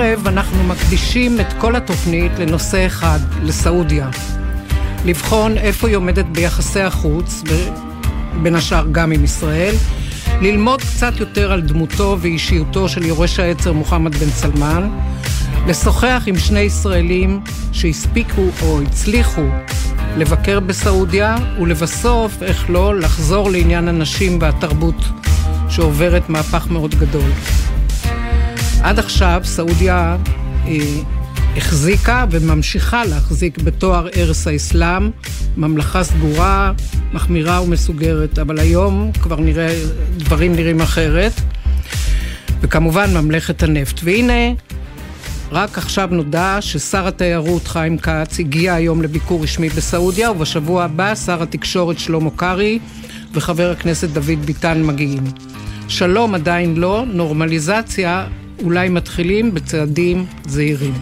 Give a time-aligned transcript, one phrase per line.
[0.00, 4.08] הערב אנחנו מקדישים את כל התוכנית לנושא אחד, לסעודיה.
[5.04, 7.42] לבחון איפה היא עומדת ביחסי החוץ,
[8.42, 9.74] בין השאר גם עם ישראל,
[10.40, 14.88] ללמוד קצת יותר על דמותו ואישיותו של יורש העצר מוחמד בן סלמן,
[15.66, 17.40] לשוחח עם שני ישראלים
[17.72, 19.46] שהספיקו או הצליחו
[20.16, 25.04] לבקר בסעודיה, ולבסוף, איך לא, לחזור לעניין הנשים והתרבות
[25.68, 27.30] שעוברת מהפך מאוד גדול.
[28.84, 30.16] עד עכשיו סעודיה
[30.66, 30.78] אה,
[31.56, 35.10] החזיקה וממשיכה להחזיק בתואר ערש האסלאם,
[35.56, 36.72] ממלכה סגורה,
[37.12, 39.74] מחמירה ומסוגרת, אבל היום כבר נראה,
[40.16, 41.32] דברים נראים אחרת.
[42.60, 44.00] וכמובן ממלכת הנפט.
[44.02, 44.52] והנה,
[45.52, 51.42] רק עכשיו נודע ששר התיירות חיים כץ הגיע היום לביקור רשמי בסעודיה, ובשבוע הבא שר
[51.42, 52.78] התקשורת שלמה קרעי
[53.32, 55.24] וחבר הכנסת דוד ביטן מגיעים.
[55.88, 58.26] שלום עדיין לא, נורמליזציה
[58.62, 60.94] אולי מתחילים בצעדים זהירים.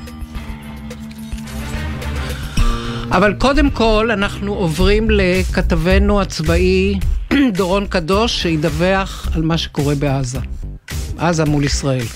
[3.10, 6.98] אבל קודם כל אנחנו עוברים לכתבנו הצבאי
[7.58, 10.38] דורון קדוש שידווח על מה שקורה בעזה.
[11.18, 12.06] עזה מול ישראל.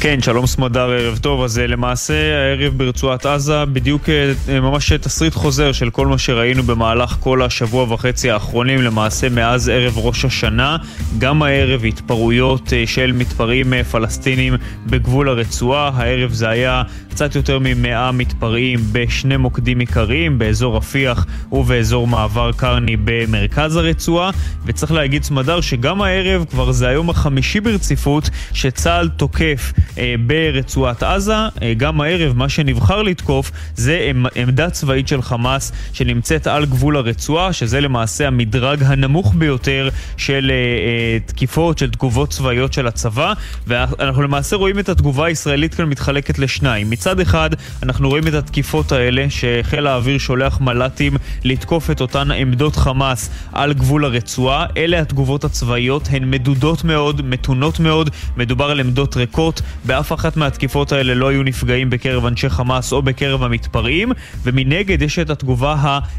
[0.00, 1.42] כן, שלום סמדר, ערב טוב.
[1.42, 6.62] אז אה, למעשה הערב ברצועת עזה בדיוק אה, ממש תסריט חוזר של כל מה שראינו
[6.62, 10.76] במהלך כל השבוע וחצי האחרונים, למעשה מאז ערב ראש השנה.
[11.18, 14.54] גם הערב התפרעויות אה, של מתפרעים פלסטינים
[14.86, 15.90] בגבול הרצועה.
[15.94, 22.96] הערב זה היה קצת יותר ממאה מתפרעים בשני מוקדים עיקריים, באזור רפיח ובאזור מעבר קרני
[23.04, 24.30] במרכז הרצועה.
[24.66, 29.82] וצריך להגיד סמדר שגם הערב, כבר זה היום החמישי ברציפות, שצה"ל תוקף אה,
[30.26, 31.34] ברצועת עזה.
[31.34, 37.52] אה, גם הערב מה שנבחר לתקוף זה עמדה צבאית של חמאס שנמצאת על גבול הרצועה,
[37.52, 43.32] שזה למעשה המדרג הנמוך ביותר של אה, תקיפות, של תגובות צבאיות של הצבא.
[43.66, 46.90] ואנחנו למעשה רואים את התגובה הישראלית כאן מתחלקת לשניים.
[46.90, 47.50] מצד אחד,
[47.82, 53.72] אנחנו רואים את התקיפות האלה, שחיל האוויר שולח מל"טים לתקוף את אותן עמדות חמאס על
[53.72, 54.66] גבול הרצועה.
[54.76, 59.62] אלה התגובות הצבאיות, הן מדודות מאוד, מתונות מאוד, מדובר על עמדות ריקות.
[59.84, 64.12] באף אחת מהתקיפות האלה לא היו נפגעים בקרב אנשי חמאס או בקרב המתפרעים,
[64.42, 65.76] ומנגד יש את התגובה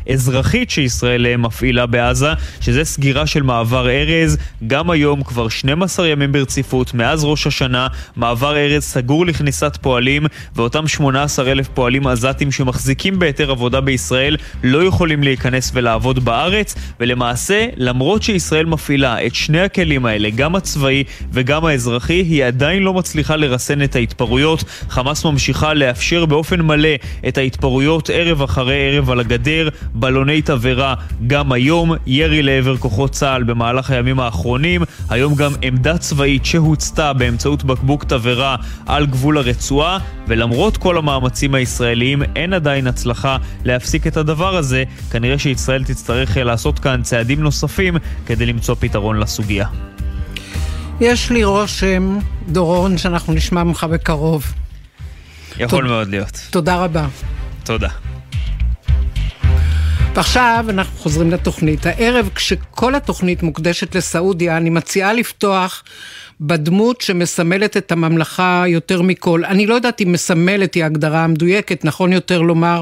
[0.07, 4.37] האזרחית שישראל מפעילה בעזה, שזה סגירה של מעבר ארז.
[4.67, 10.25] גם היום, כבר 12 ימים ברציפות, מאז ראש השנה, מעבר ארז סגור לכניסת פועלים,
[10.55, 17.65] ואותם 18 אלף פועלים עזתים שמחזיקים בהיתר עבודה בישראל לא יכולים להיכנס ולעבוד בארץ, ולמעשה,
[17.77, 21.03] למרות שישראל מפעילה את שני הכלים האלה, גם הצבאי
[21.33, 24.63] וגם האזרחי, היא עדיין לא מצליחה לרסן את ההתפרעויות.
[24.89, 26.89] חמאס ממשיכה לאפשר באופן מלא
[27.27, 30.93] את ההתפרעויות ערב אחרי ערב על הגדר, בלוני תבערה
[31.27, 37.63] גם היום, ירי לעבר כוחות צה"ל במהלך הימים האחרונים, היום גם עמדה צבאית שהוצתה באמצעות
[37.63, 38.55] בקבוק תבערה
[38.85, 45.39] על גבול הרצועה, ולמרות כל המאמצים הישראליים אין עדיין הצלחה להפסיק את הדבר הזה, כנראה
[45.39, 49.67] שישראל תצטרך לעשות כאן צעדים נוספים כדי למצוא פתרון לסוגיה.
[51.01, 52.17] יש לי רושם,
[52.47, 54.53] דורון, שאנחנו נשמע ממך בקרוב.
[55.57, 55.89] יכול תוד...
[55.89, 56.47] מאוד להיות.
[56.49, 57.07] תודה רבה.
[57.63, 57.89] תודה.
[60.15, 61.85] ועכשיו אנחנו חוזרים לתוכנית.
[61.85, 65.83] הערב, כשכל התוכנית מוקדשת לסעודיה, אני מציעה לפתוח
[66.41, 69.45] בדמות שמסמלת את הממלכה יותר מכל.
[69.45, 72.81] אני לא יודעת אם מסמלת היא ההגדרה המדויקת, נכון יותר לומר,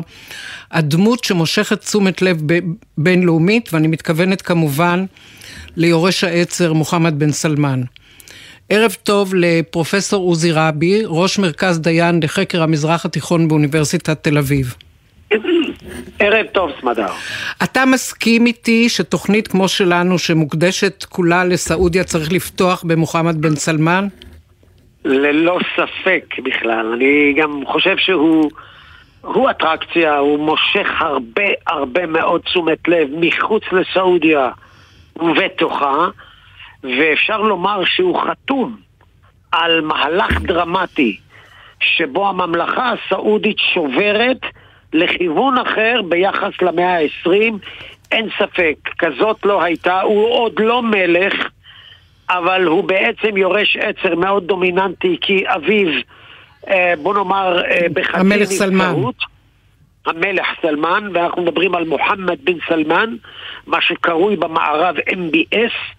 [0.72, 2.42] הדמות שמושכת תשומת לב
[2.98, 5.06] בינלאומית, ואני מתכוונת כמובן
[5.76, 7.82] ליורש העצר מוחמד בן סלמן.
[8.70, 14.76] ערב טוב לפרופסור עוזי רבי, ראש מרכז דיין לחקר המזרח התיכון באוניברסיטת תל אביב.
[16.20, 17.08] ערב טוב, סמדר.
[17.64, 24.08] אתה מסכים איתי שתוכנית כמו שלנו, שמוקדשת כולה לסעודיה, צריך לפתוח במוחמד בן סלמן?
[25.06, 26.94] ללא ספק בכלל.
[26.94, 28.52] אני גם חושב שהוא
[29.22, 34.50] הוא אטרקציה, הוא מושך הרבה הרבה מאוד תשומת לב מחוץ לסעודיה
[35.16, 36.08] ובתוכה.
[36.84, 38.78] ואפשר לומר שהוא חתום
[39.52, 41.18] על מהלך דרמטי
[41.80, 44.42] שבו הממלכה הסעודית שוברת
[44.94, 47.54] לכיוון אחר ביחס למאה ה-20.
[48.12, 51.34] אין ספק, כזאת לא הייתה, הוא עוד לא מלך,
[52.30, 55.88] אבל הוא בעצם יורש עצר מאוד דומיננטי, כי אביו,
[56.70, 58.94] אה, בוא נאמר, אה, בחצי המלך סלמן.
[60.06, 63.16] המלך סלמן, ואנחנו מדברים על מוחמד בן סלמן,
[63.68, 65.97] מה שקרוי במערב MBS,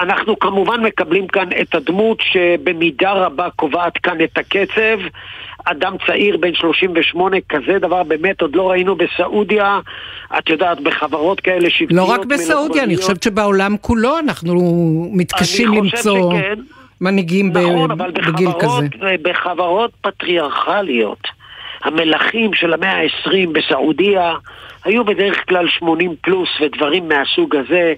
[0.00, 4.98] אנחנו כמובן מקבלים כאן את הדמות שבמידה רבה קובעת כאן את הקצב.
[5.64, 9.80] אדם צעיר בן 38, כזה דבר באמת עוד לא ראינו בסעודיה.
[10.38, 11.92] את יודעת, בחברות כאלה שבטיות...
[11.92, 14.54] לא רק בסעודיה, אני חושבת שבעולם כולו אנחנו
[15.12, 16.32] מתקשים למצוא...
[16.32, 16.60] שכן.
[17.00, 19.14] מנהיגים נכון, ב- בגיל בחברות, כזה.
[19.22, 21.28] בחברות פטריארכליות,
[21.84, 24.34] המלכים של המאה ה-20 בסעודיה
[24.84, 27.94] היו בדרך כלל 80 פלוס ודברים מהסוג הזה.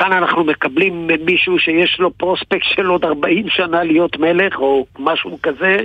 [0.00, 5.38] כאן אנחנו מקבלים מישהו שיש לו פרוספקט של עוד 40 שנה להיות מלך או משהו
[5.42, 5.76] כזה,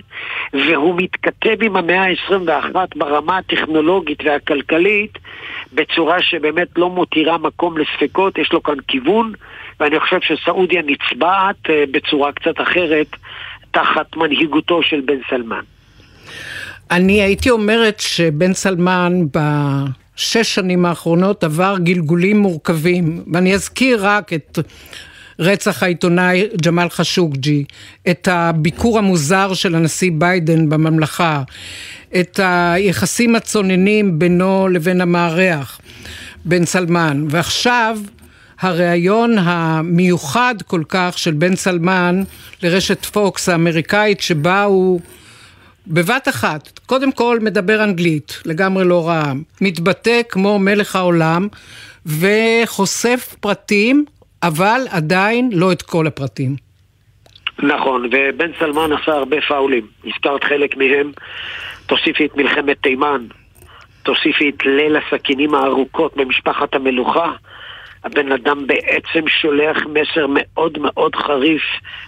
[0.53, 5.17] והוא מתכתב עם המאה ה-21 ברמה הטכנולוגית והכלכלית
[5.73, 9.33] בצורה שבאמת לא מותירה מקום לספקות, יש לו כאן כיוון,
[9.79, 13.07] ואני חושב שסעודיה נצבעת אה, בצורה קצת אחרת
[13.71, 15.63] תחת מנהיגותו של בן סלמן.
[16.91, 19.13] אני הייתי אומרת שבן סלמן
[20.15, 24.59] בשש שנים האחרונות עבר גלגולים מורכבים, ואני אזכיר רק את
[25.39, 27.63] רצח העיתונאי ג'מאל חשוקג'י,
[28.09, 31.43] את הביקור המוזר של הנשיא ביידן בממלכה,
[32.19, 35.79] את היחסים הצוננים בינו לבין המארח,
[36.45, 37.99] בן סלמן, ועכשיו
[38.59, 42.23] הריאיון המיוחד כל כך של בן סלמן
[42.63, 44.99] לרשת פוקס האמריקאית שבה הוא
[45.87, 49.23] בבת אחת, קודם כל מדבר אנגלית, לגמרי לא רע,
[49.61, 51.47] מתבטא כמו מלך העולם
[52.05, 54.05] וחושף פרטים,
[54.43, 56.55] אבל עדיין לא את כל הפרטים.
[57.59, 61.11] נכון, ובן סלמן עשה הרבה פאולים, הזכרת חלק מהם,
[61.85, 63.25] תוסיפי את מלחמת תימן,
[64.03, 67.31] תוסיפי את ליל הסכינים הארוכות במשפחת המלוכה,
[68.05, 71.61] הבן אדם בעצם שולח מסר מאוד מאוד חריף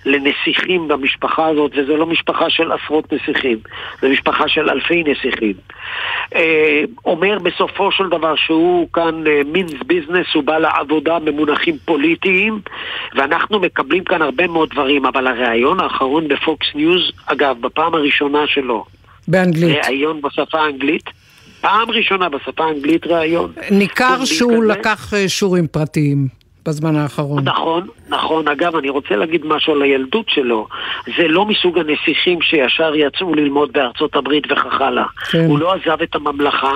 [0.05, 3.57] לנסיכים במשפחה הזאת, וזו לא משפחה של עשרות נסיכים,
[4.01, 5.53] זו משפחה של אלפי נסיכים.
[6.35, 12.59] אה, אומר בסופו של דבר שהוא כאן means אה, business, הוא בא לעבודה במונחים פוליטיים,
[13.15, 18.85] ואנחנו מקבלים כאן הרבה מאוד דברים, אבל הריאיון האחרון בפוקס ניוז, אגב, בפעם הראשונה שלו,
[19.27, 19.85] באנגלית.
[19.85, 21.09] ראיון בשפה האנגלית,
[21.67, 23.51] פעם ראשונה בשפה האנגלית ראיון.
[23.71, 24.73] ניכר שהוא כזה.
[24.73, 26.27] לקח אה, שיעורים פרטיים
[26.65, 27.43] בזמן האחרון.
[27.43, 28.47] נכון, נכון.
[28.47, 30.67] אגב, אני רוצה להגיד משהו על הילדות שלו.
[31.17, 35.05] זה לא מסוג הנסיכים שישר יצאו ללמוד בארצות הברית וכך הלאה.
[35.31, 35.45] כן.
[35.45, 36.73] הוא לא עזב את הממלכה.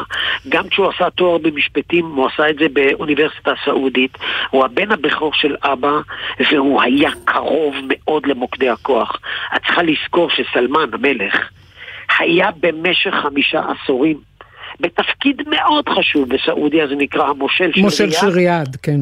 [0.49, 4.17] גם כשהוא עשה תואר במשפטים, הוא עשה את זה באוניברסיטה הסעודית.
[4.49, 5.99] הוא הבן הבכור של אבא,
[6.51, 9.19] והוא היה קרוב מאוד למוקדי הכוח.
[9.55, 11.35] את צריכה לזכור שסלמן המלך
[12.19, 14.30] היה במשך חמישה עשורים
[14.79, 18.11] בתפקיד מאוד חשוב בסעודיה, זה נקרא המושל של מושל.
[18.11, 18.99] של ריאד, כן.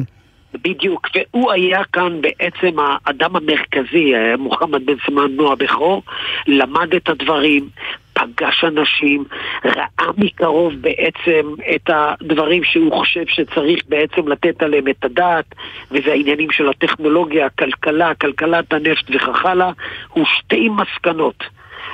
[0.54, 6.02] בדיוק, והוא היה כאן בעצם האדם המרכזי, אה, מוחמד בן סלמן נו הבכור,
[6.46, 7.68] למד את הדברים,
[8.12, 9.24] פגש אנשים,
[9.64, 15.44] ראה מקרוב בעצם את הדברים שהוא חושב שצריך בעצם לתת עליהם את הדעת,
[15.90, 19.70] וזה העניינים של הטכנולוגיה, הכלכלה, כלכלת הנפט וכך הלאה,
[20.08, 21.44] הוא שתי מסקנות.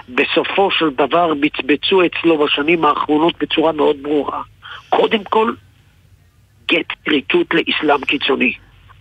[0.08, 4.42] בסופו של דבר בצבצו אצלו בשנים האחרונות בצורה מאוד ברורה.
[4.88, 5.52] קודם כל,
[6.68, 8.52] גט כריתות לאסלאם קיצוני.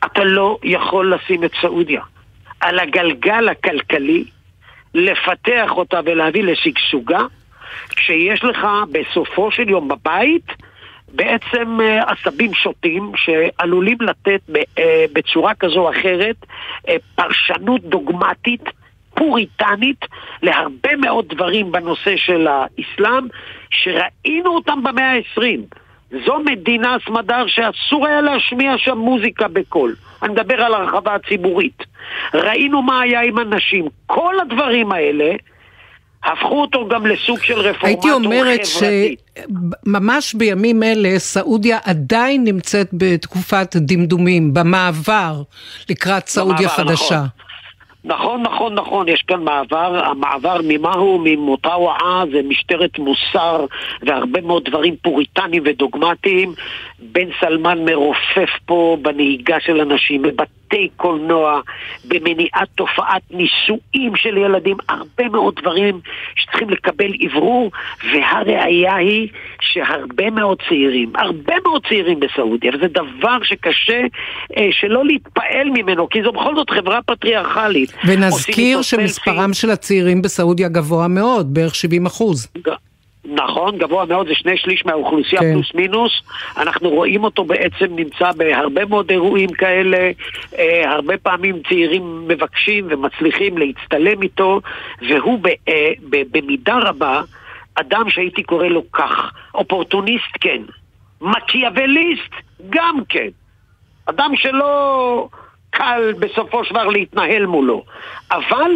[0.05, 2.01] אתה לא יכול לשים את סעודיה
[2.59, 4.23] על הגלגל הכלכלי,
[4.93, 7.19] לפתח אותה ולהביא לשגשוגה,
[7.89, 10.45] כשיש לך בסופו של יום בבית
[11.13, 14.41] בעצם אה, עשבים שוטים שעלולים לתת
[14.77, 16.35] אה, בצורה כזו או אחרת
[16.89, 18.63] אה, פרשנות דוגמטית
[19.15, 20.05] פוריטנית
[20.43, 23.27] להרבה מאוד דברים בנושא של האסלאם
[23.69, 25.75] שראינו אותם במאה ה-20.
[26.25, 29.95] זו מדינה, סמדר, שאסור היה להשמיע שם מוזיקה בקול.
[30.23, 31.83] אני מדבר על הרחבה הציבורית.
[32.33, 33.85] ראינו מה היה עם הנשים.
[34.05, 35.33] כל הדברים האלה
[36.25, 39.15] הפכו אותו גם לסוג של רפורמטור הייתי אומרת חברתי.
[39.85, 45.41] שממש בימים אלה סעודיה עדיין נמצאת בתקופת דמדומים, במעבר
[45.89, 47.15] לקראת סעודיה במעבר, חדשה.
[47.15, 47.44] נכון.
[48.05, 53.65] נכון, נכון, נכון, יש כאן מעבר, המעבר ממהו, ממוטאוועה, זה משטרת מוסר
[54.01, 56.53] והרבה מאוד דברים פוריטניים ודוגמטיים.
[56.99, 60.23] בן סלמן מרופף פה בנהיגה של אנשים,
[60.65, 61.61] בבתי קולנוע,
[62.07, 65.99] במניעת תופעת נישואים של ילדים, הרבה מאוד דברים
[66.35, 67.71] שצריכים לקבל אוורור,
[68.13, 69.27] והראיה היא
[69.61, 74.01] שהרבה מאוד צעירים, הרבה מאוד צעירים בסעודיה, וזה דבר שקשה
[74.57, 77.93] אה, שלא להתפעל ממנו, כי זו בכל זאת חברה פטריארכלית.
[78.07, 82.47] ונזכיר שמספרם של הצעירים בסעודיה גבוה מאוד, בערך 70 אחוז.
[82.67, 82.69] ג-
[83.25, 85.53] נכון, גבוה מאוד, זה שני שליש מהאוכלוסייה כן.
[85.53, 86.21] פלוס מינוס.
[86.57, 90.11] אנחנו רואים אותו בעצם נמצא בהרבה מאוד אירועים כאלה.
[90.57, 94.61] אה, הרבה פעמים צעירים מבקשים ומצליחים להצטלם איתו,
[95.09, 97.21] והוא ב, אה, ב, במידה רבה
[97.75, 99.31] אדם שהייתי קורא לו כך.
[99.55, 100.61] אופורטוניסט כן,
[101.21, 102.33] מקיאווליסט
[102.69, 103.29] גם כן.
[104.05, 105.27] אדם שלא
[105.69, 107.83] קל בסופו של דבר להתנהל מולו.
[108.31, 108.71] אבל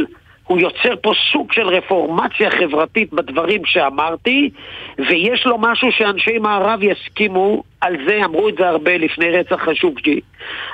[0.50, 4.50] הוא יוצר פה סוג של רפורמציה חברתית בדברים שאמרתי,
[4.98, 10.20] ויש לו משהו שאנשי מערב יסכימו על זה, אמרו את זה הרבה לפני רצח חשוקג'י,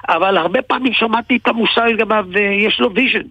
[0.09, 3.27] אבל הרבה פעמים שמעתי את המושג לגביו, ויש לו vision.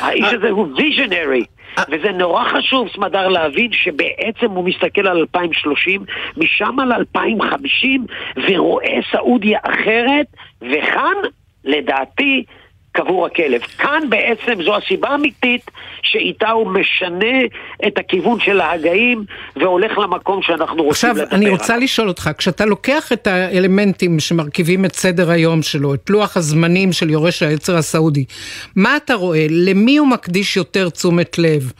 [0.00, 1.44] האיש הזה הוא ויז'נרי.
[1.90, 6.04] וזה נורא חשוב, סמדר, להבין שבעצם הוא מסתכל על 2030,
[6.36, 8.06] משם על 2050,
[8.48, 10.26] ורואה סעודיה אחרת,
[10.62, 11.14] וכאן,
[11.64, 12.44] לדעתי,
[12.96, 13.60] קבור הכלב.
[13.60, 15.70] כאן בעצם זו הסיבה האמיתית
[16.02, 17.40] שאיתה הוא משנה
[17.86, 19.24] את הכיוון של ההגאים
[19.56, 21.24] והולך למקום שאנחנו רוצים לדבר עליו.
[21.24, 26.10] עכשיו, אני רוצה לשאול אותך, כשאתה לוקח את האלמנטים שמרכיבים את סדר היום שלו, את
[26.10, 28.24] לוח הזמנים של יורש העצר הסעודי,
[28.76, 29.46] מה אתה רואה?
[29.50, 31.72] למי הוא מקדיש יותר תשומת לב?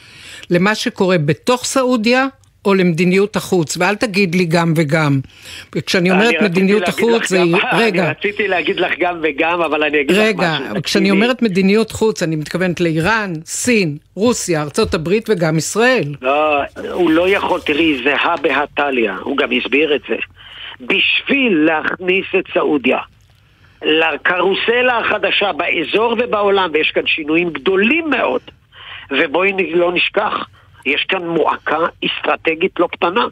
[0.50, 2.26] למה שקורה בתוך סעודיה
[2.64, 5.20] או למדיניות החוץ, ואל תגיד לי גם וגם.
[5.86, 7.38] כשאני אומרת מדיניות החוץ, זה...
[7.38, 8.02] גם, רגע.
[8.02, 10.70] אני רציתי להגיד לך גם וגם, אבל אני אגיד רגע, לך משהו.
[10.70, 16.14] רגע, כשאני אומרת מדיניות חוץ, אני מתכוונת לאיראן, סין, רוסיה, ארצות הברית וגם ישראל.
[16.22, 16.60] לא,
[16.92, 20.16] הוא לא יכול, תראי, זה הא בהא תליא, הוא גם הסביר את זה.
[20.80, 22.98] בשביל להכניס את סעודיה
[23.82, 28.40] לקרוסלה החדשה באזור ובעולם, ויש כאן שינויים גדולים מאוד,
[29.10, 30.46] ובואי לא נשכח,
[30.86, 33.26] יש כאן מועקה אסטרטגית לא קטנה.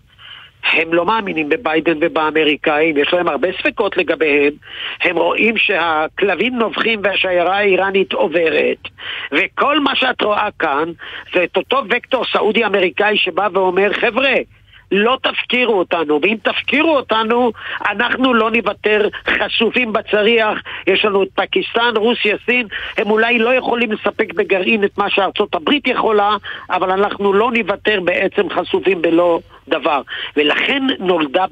[0.72, 4.52] הם לא מאמינים בביידן ובאמריקאים, יש להם הרבה ספקות לגביהם.
[5.02, 8.78] הם רואים שהכלבים נובחים והשיירה האיראנית עוברת.
[9.32, 10.88] וכל מה שאת רואה כאן
[11.34, 14.34] זה את אותו וקטור סעודי-אמריקאי שבא ואומר, חבר'ה,
[14.92, 17.52] לא תפקירו אותנו, ואם תפקירו אותנו,
[17.90, 20.58] אנחנו לא נוותר חשופים בצריח.
[20.86, 22.66] יש לנו את פקיסטן, רוסיה, סין,
[22.98, 26.36] הם אולי לא יכולים לספק בגרעין את מה שארצות הברית יכולה,
[26.70, 30.02] אבל אנחנו לא נוותר בעצם חשופים בלא דבר.
[30.36, 31.44] ולכן נולדה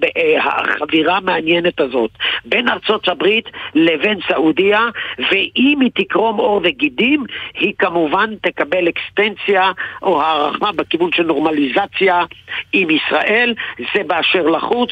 [0.43, 2.11] החבירה המעניינת הזאת
[2.45, 4.81] בין ארצות הברית לבין סעודיה,
[5.19, 7.25] ואם היא תקרום עור וגידים,
[7.55, 12.25] היא כמובן תקבל אקסטנציה או הערכה בכיוון של נורמליזציה
[12.73, 13.55] עם ישראל.
[13.95, 14.91] זה באשר לחוץ.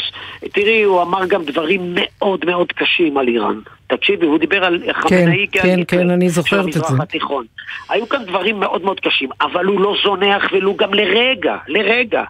[0.52, 3.60] תראי, הוא אמר גם דברים מאוד מאוד קשים על איראן.
[3.86, 7.02] תקשיבי, הוא דיבר על חמינאי כן, כן, כן, אני זוכרת את זה.
[7.02, 7.44] התיכון.
[7.88, 12.24] היו כאן דברים מאוד מאוד קשים, אבל הוא לא זונח ולו גם לרגע, לרגע.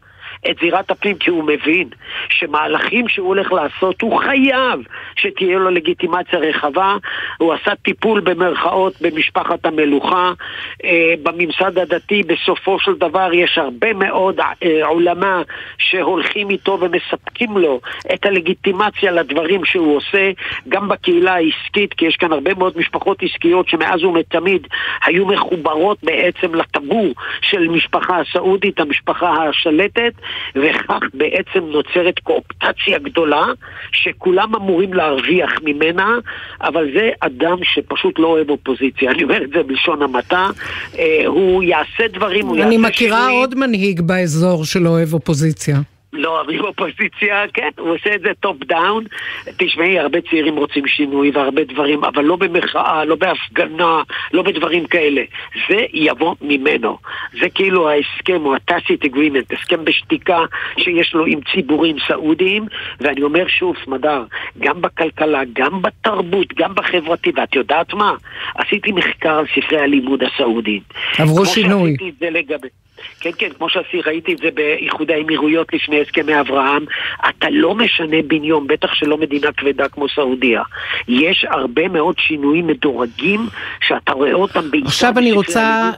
[0.50, 1.88] את זירת הפנים כי הוא מבין
[2.28, 4.80] שמהלכים שהוא הולך לעשות הוא חייב
[5.16, 6.96] שתהיה לו לגיטימציה רחבה.
[7.38, 10.32] הוא עשה טיפול במרכאות במשפחת המלוכה.
[10.84, 15.42] אה, בממסד הדתי בסופו של דבר יש הרבה מאוד אה, עולמה
[15.78, 17.80] שהולכים איתו ומספקים לו
[18.14, 20.30] את הלגיטימציה לדברים שהוא עושה
[20.68, 24.66] גם בקהילה העסקית כי יש כאן הרבה מאוד משפחות עסקיות שמאז ומתמיד
[25.04, 30.12] היו מחוברות בעצם לטבור של משפחה הסעודית, המשפחה השלטת
[30.54, 33.44] וכך בעצם נוצרת קואופטציה גדולה
[33.92, 36.18] שכולם אמורים להרוויח ממנה,
[36.60, 39.10] אבל זה אדם שפשוט לא אוהב אופוזיציה.
[39.10, 40.46] אני אומר את זה בלשון המעטה.
[40.98, 42.84] אה, הוא יעשה דברים, הוא יעשה שינויים.
[42.84, 45.78] אני מכירה עוד מנהיג באזור שלא אוהב אופוזיציה.
[46.12, 49.04] לא אוהבים אופוזיציה, כן, הוא עושה את זה top down.
[49.56, 55.22] תשמעי, הרבה צעירים רוצים שינוי והרבה דברים, אבל לא במחאה, לא בהפגנה, לא בדברים כאלה.
[55.68, 56.98] זה יבוא ממנו.
[57.40, 60.38] זה כאילו ההסכם או ה-tacit agreement, הסכם בשתיקה
[60.78, 62.66] שיש לו עם ציבורים סעודיים,
[63.00, 64.24] ואני אומר שוב, סמדר,
[64.58, 68.12] גם בכלכלה, גם בתרבות, גם בחברתי, ואת יודעת מה?
[68.54, 70.82] עשיתי מחקר על ספרי הלימוד הסעודיים.
[71.18, 71.96] עברו שינוי.
[71.98, 72.68] כמו שעשיתי את זה לגבי...
[73.20, 76.84] כן, כן, כמו שעשי, ראיתי את זה באיחוד האמירויות לפני הסכמי אברהם.
[77.28, 80.62] אתה לא משנה בן יום, בטח שלא מדינה כבדה כמו סעודיה.
[81.08, 83.46] יש הרבה מאוד שינויים מדורגים
[83.80, 84.86] שאתה רואה אותם בעיקר...
[84.86, 85.90] עכשיו אני רוצה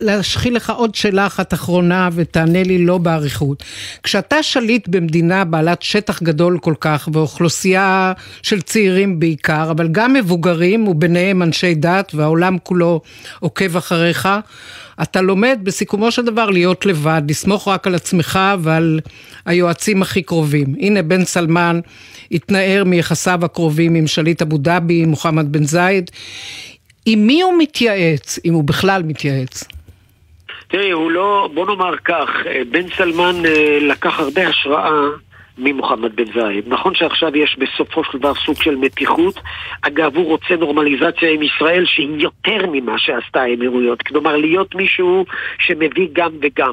[0.00, 3.62] להשחיל לך עוד שאלה אחת אחרונה ותענה לי לא באריכות.
[4.02, 8.12] כשאתה שליט במדינה בעלת שטח גדול כל כך ואוכלוסייה
[8.42, 13.00] של צעירים בעיקר, אבל גם מבוגרים וביניהם אנשי דת והעולם כולו
[13.40, 14.28] עוקב אחריך,
[15.02, 19.00] אתה לומד בסיכומו של דבר להיות לבד, לסמוך רק על עצמך ועל
[19.46, 20.66] היועצים הכי קרובים.
[20.80, 21.80] הנה בן סלמן
[22.32, 26.10] התנער מיחסיו הקרובים עם שליט אבו דאבי, מוחמד בן זייד.
[27.06, 29.64] עם מי הוא מתייעץ, אם הוא בכלל מתייעץ?
[30.68, 32.28] תראי, הוא לא, בוא נאמר כך,
[32.70, 34.90] בן סלמן אה, לקח הרבה השראה
[35.58, 36.64] ממוחמד בן זייד.
[36.66, 39.40] נכון שעכשיו יש בסופו של דבר סוג של מתיחות.
[39.82, 44.02] אגב, הוא רוצה נורמליזציה עם ישראל שהיא יותר ממה שעשתה האמירויות.
[44.02, 45.24] כלומר, להיות מישהו
[45.58, 46.72] שמביא גם וגם.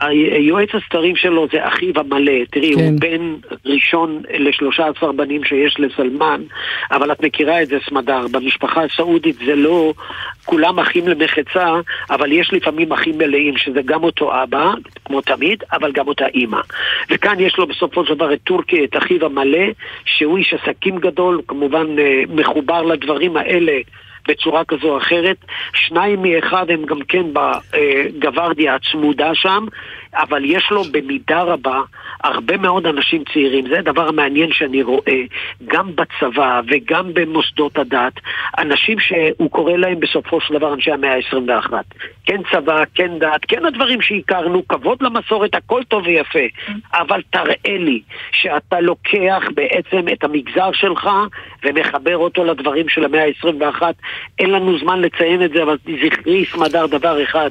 [0.00, 2.32] היועץ הסתרים שלו זה אחיו המלא.
[2.50, 2.80] תראי, כן.
[2.80, 3.34] הוא בן
[3.66, 6.42] ראשון לשלושה עשר בנים שיש לסלמן,
[6.90, 8.26] אבל את מכירה את זה, סמדר.
[8.30, 9.92] במשפחה הסעודית זה לא
[10.44, 11.74] כולם אחים למחצה,
[12.10, 14.70] אבל יש לפעמים אחים מלאים, שזה גם אותו אבא,
[15.04, 16.60] כמו תמיד, אבל גם אותה אימא.
[17.10, 19.66] וכאן יש לו בסופו של דבר את טורקי, את אחיו המלא,
[20.04, 23.72] שהוא איש עסקים גדול, כמובן אה, מחובר לדברים האלה
[24.28, 25.36] בצורה כזו או אחרת.
[25.74, 29.66] שניים מאחד הם גם כן בגווארדיה הצמודה שם,
[30.16, 31.80] אבל יש לו במידה רבה
[32.24, 33.68] הרבה מאוד אנשים צעירים.
[33.68, 35.22] זה הדבר המעניין שאני רואה,
[35.66, 38.12] גם בצבא וגם במוסדות הדת,
[38.58, 41.72] אנשים שהוא קורא להם בסופו של דבר אנשי המאה ה-21.
[42.26, 46.38] כן צבא, כן דת, כן הדברים שהכרנו, כבוד למסורת, הכל טוב ויפה.
[46.94, 48.00] אבל תראה לי
[48.32, 51.08] שאתה לוקח בעצם את המגזר שלך
[51.64, 53.82] ומחבר אותו לדברים של המאה ה-21.
[54.38, 57.50] אין לנו זמן לציין את זה, אבל זכרי סמדר דבר אחד,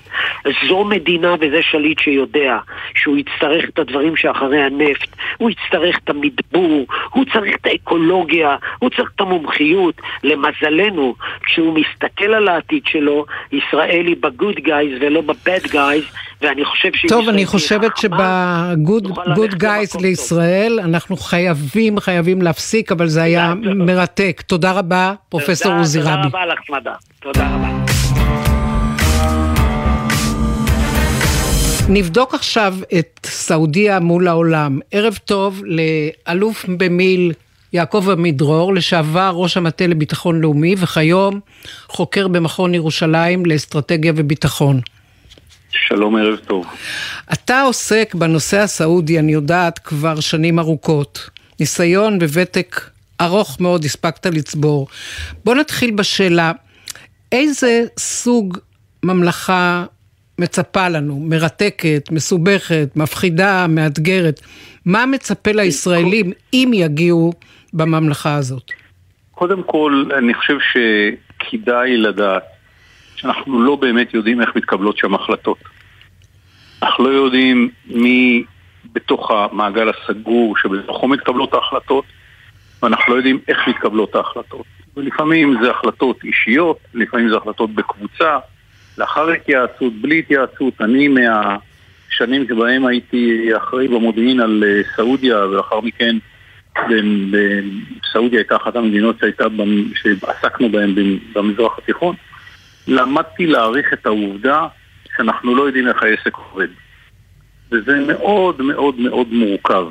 [0.68, 2.53] זו מדינה וזה שליט שיודע
[2.96, 8.90] שהוא יצטרך את הדברים שאחרי הנפט, הוא יצטרך את המדבור, הוא צריך את האקולוגיה, הוא
[8.90, 9.96] צריך את המומחיות.
[10.24, 16.04] למזלנו, כשהוא מסתכל על העתיד שלו, ישראל היא בגוד גייז ולא בבד גייז,
[16.42, 23.24] ואני חושב שאם טוב, אני חושבת שבגוד גייז לישראל אנחנו חייבים, חייבים להפסיק, אבל זה
[23.24, 24.42] היה מרתק.
[24.48, 26.10] תודה רבה, פרופסור עוזי רבי.
[26.10, 26.94] תודה רבה לך, מדע.
[27.20, 27.83] תודה רבה.
[31.90, 34.80] נבדוק עכשיו את סעודיה מול העולם.
[34.92, 37.34] ערב טוב לאלוף במיל
[37.74, 41.40] יעקב עמידרור, לשעבר ראש המטה לביטחון לאומי, וכיום
[41.88, 44.82] חוקר במכון ירושלים לאסטרטגיה וביטחון.
[45.72, 46.66] שלום, ערב טוב.
[47.34, 51.30] אתה עוסק בנושא הסעודי, אני יודעת, כבר שנים ארוכות.
[51.60, 52.90] ניסיון וותק
[53.22, 54.88] ארוך מאוד הספקת לצבור.
[55.46, 56.52] בוא נתחיל בשאלה,
[57.32, 58.58] איזה סוג
[59.04, 59.86] ממלכה
[60.40, 61.20] מצפה לנו?
[61.20, 64.40] מרתקת, מסובכת, מפחידה, מאתגרת?
[64.86, 67.34] מה מצפה לישראלים אם יגיעו
[67.74, 68.72] בממלכה הזאת?
[69.32, 72.44] קודם כל, אני חושב שכדאי לדעת
[73.16, 75.58] שאנחנו לא באמת יודעים איך מתקבלות שם החלטות.
[76.84, 78.44] אנחנו לא יודעים מי
[78.94, 82.06] בתוך המעגל הסגור שבתוכו מתקבלות ההחלטות,
[82.84, 84.66] ואנחנו לא יודעים איך מתקבלות ההחלטות.
[84.98, 88.40] ולפעמים זה החלטות אישיות, לפעמים זה החלטות בקבוצה,
[88.98, 90.82] לאחר התייעצות, בלי התייעצות.
[90.82, 96.16] אני מהשנים שבהם הייתי אחראי במודיעין על אה, סעודיה, ולאחר מכן
[98.12, 99.44] סעודיה הייתה אחת המדינות שהייתה,
[99.96, 100.96] שעסקנו בהן
[101.34, 102.16] במזרח התיכון.
[102.88, 104.68] למדתי להעריך את העובדה
[105.18, 106.68] שאנחנו לא יודעים איך העסק עובד.
[107.72, 109.88] וזה מאוד מאוד מאוד מורכב.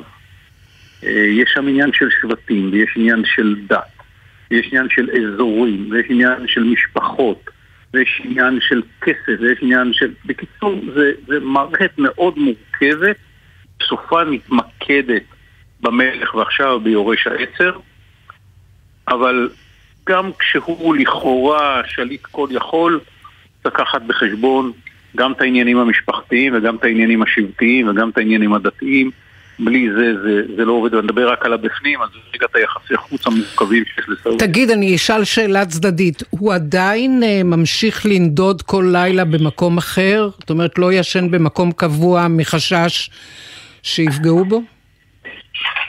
[1.03, 4.03] אה, יש שם עניין של שבטים, ויש עניין של דת,
[4.51, 7.49] ויש עניין של אזורים, ויש עניין של משפחות,
[7.93, 10.11] ויש עניין של כסף, ויש עניין של...
[10.25, 13.15] בקיצור, זה, זה מערכת מאוד מורכבת,
[13.87, 15.23] סופה מתמקדת
[15.81, 17.79] במלך ועכשיו ביורש העצר,
[19.07, 19.49] אבל
[20.05, 22.99] גם כשהוא לכאורה שליט כל יכול,
[23.65, 24.71] לקחת בחשבון
[25.15, 29.11] גם את העניינים המשפחתיים וגם את העניינים השבטיים וגם את העניינים הדתיים.
[29.59, 32.97] בלי זה, זה, זה לא עובד, ואני מדבר רק על הבפנים, אז רגע את היחסי
[32.97, 34.47] חוץ המורכבים שיש לסעודיה.
[34.47, 40.29] תגיד, אני אשאל שאלה צדדית, הוא עדיין uh, ממשיך לנדוד כל לילה במקום אחר?
[40.39, 43.09] זאת אומרת, לא ישן במקום קבוע מחשש
[43.83, 44.61] שיפגעו בו?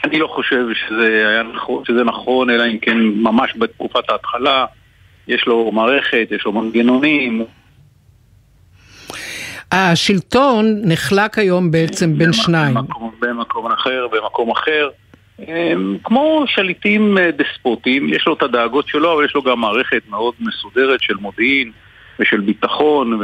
[0.03, 4.65] אני לא חושב שזה, היה נכון, שזה נכון, אלא אם כן ממש בתקופת ההתחלה
[5.27, 7.45] יש לו מערכת, יש לו מנגנונים.
[9.75, 12.75] השלטון נחלק היום בעצם בין שניים.
[13.19, 14.89] במקום, אחר, במקום אחר.
[16.03, 20.33] כמו שליטים אה, דספוטים, יש לו את הדאגות שלו, אבל יש לו גם מערכת מאוד
[20.39, 21.71] מסודרת של מודיעין
[22.19, 23.19] ושל ביטחון,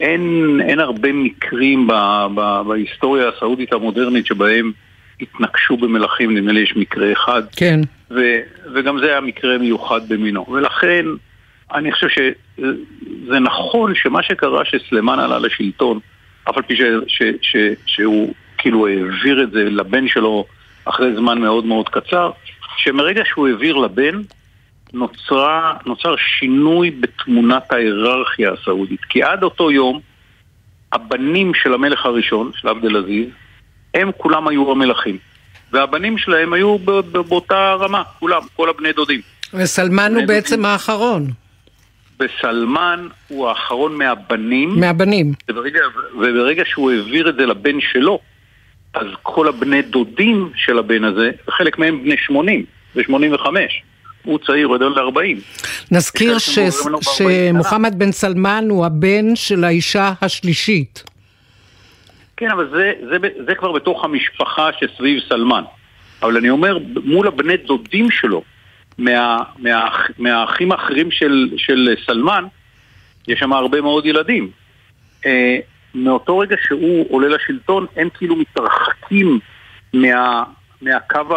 [0.00, 1.92] ואין הרבה מקרים ב,
[2.34, 4.72] ב, בהיסטוריה הסעודית המודרנית שבהם
[5.20, 7.42] התנקשו במלכים, נדמה לי יש מקרה אחד.
[7.56, 7.80] כן.
[8.10, 8.20] ו,
[8.74, 10.46] וגם זה היה מקרה מיוחד במינו.
[10.52, 11.04] ולכן,
[11.74, 15.98] אני חושב שזה נכון שמה שקרה שסלימן עלה לשלטון,
[16.50, 20.44] אף על פי ש, ש, ש, שהוא כאילו העביר את זה לבן שלו
[20.84, 22.30] אחרי זמן מאוד מאוד קצר,
[22.76, 24.22] שמרגע שהוא העביר לבן,
[24.92, 29.04] נוצרה, נוצר שינוי בתמונת ההיררכיה הסעודית.
[29.04, 30.00] כי עד אותו יום,
[30.92, 33.26] הבנים של המלך הראשון, של עבד אל-עזיז,
[33.94, 35.18] הם כולם היו המלכים.
[35.72, 36.78] והבנים שלהם היו
[37.12, 39.20] באותה רמה, כולם, כל הבני דודים.
[39.54, 41.26] וסלמן הוא בעצם האחרון.
[42.20, 44.80] וסלמן הוא האחרון מהבנים.
[44.80, 45.32] מהבנים.
[45.50, 45.80] וברגע,
[46.14, 48.20] וברגע שהוא העביר את זה לבן שלו,
[48.94, 52.64] אז כל הבני דודים של הבן הזה, חלק מהם בני 80
[52.96, 53.46] ו-85.
[54.24, 55.40] הוא צעיר, הוא עדיין ל-40.
[55.90, 56.58] נזכיר ש...
[57.02, 61.04] שמוחמד בן סלמן הוא הבן של האישה השלישית.
[62.36, 65.64] כן, אבל זה, זה, זה כבר בתוך המשפחה שסביב סלמן.
[66.22, 68.42] אבל אני אומר, מול הבני דודים שלו,
[68.98, 72.44] מה, מה, מהאחים האחרים של, של סלמן,
[73.28, 74.50] יש שם הרבה מאוד ילדים.
[75.26, 75.58] אה,
[75.94, 79.38] מאותו רגע שהוא עולה לשלטון, הם כאילו מתרחקים
[79.92, 80.44] מה,
[80.82, 81.36] מהקו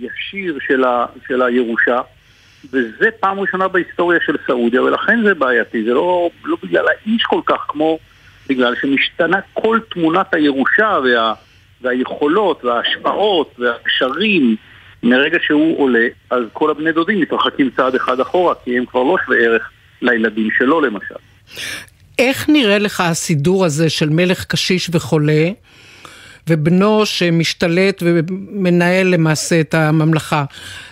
[0.00, 2.00] הישיר של, ה, של הירושה,
[2.72, 7.40] וזה פעם ראשונה בהיסטוריה של סעודיה, ולכן זה בעייתי, זה לא, לא בגלל האיש כל
[7.46, 7.98] כך כמו
[8.48, 11.34] בגלל שמשתנה כל תמונת הירושה וה,
[11.80, 14.56] והיכולות וההשפעות והקשרים
[15.04, 19.16] מרגע שהוא עולה, אז כל הבני דודים מתרחקים צעד אחד אחורה, כי הם כבר לא
[19.24, 19.70] שווה ערך
[20.02, 21.14] לילדים שלו למשל.
[22.18, 25.48] איך נראה לך הסידור הזה של מלך קשיש וחולה,
[26.50, 30.44] ובנו שמשתלט ומנהל למעשה את הממלכה.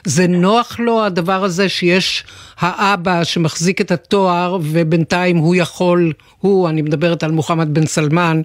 [0.04, 2.24] זה נוח לו הדבר הזה שיש
[2.58, 8.42] האבא שמחזיק את התואר ובינתיים הוא יכול, הוא, אני מדברת על מוחמד בן סלמן,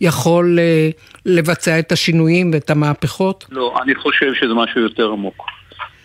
[0.00, 3.46] יכול uh, לבצע את השינויים ואת המהפכות?
[3.50, 5.46] לא, אני חושב שזה משהו יותר עמוק.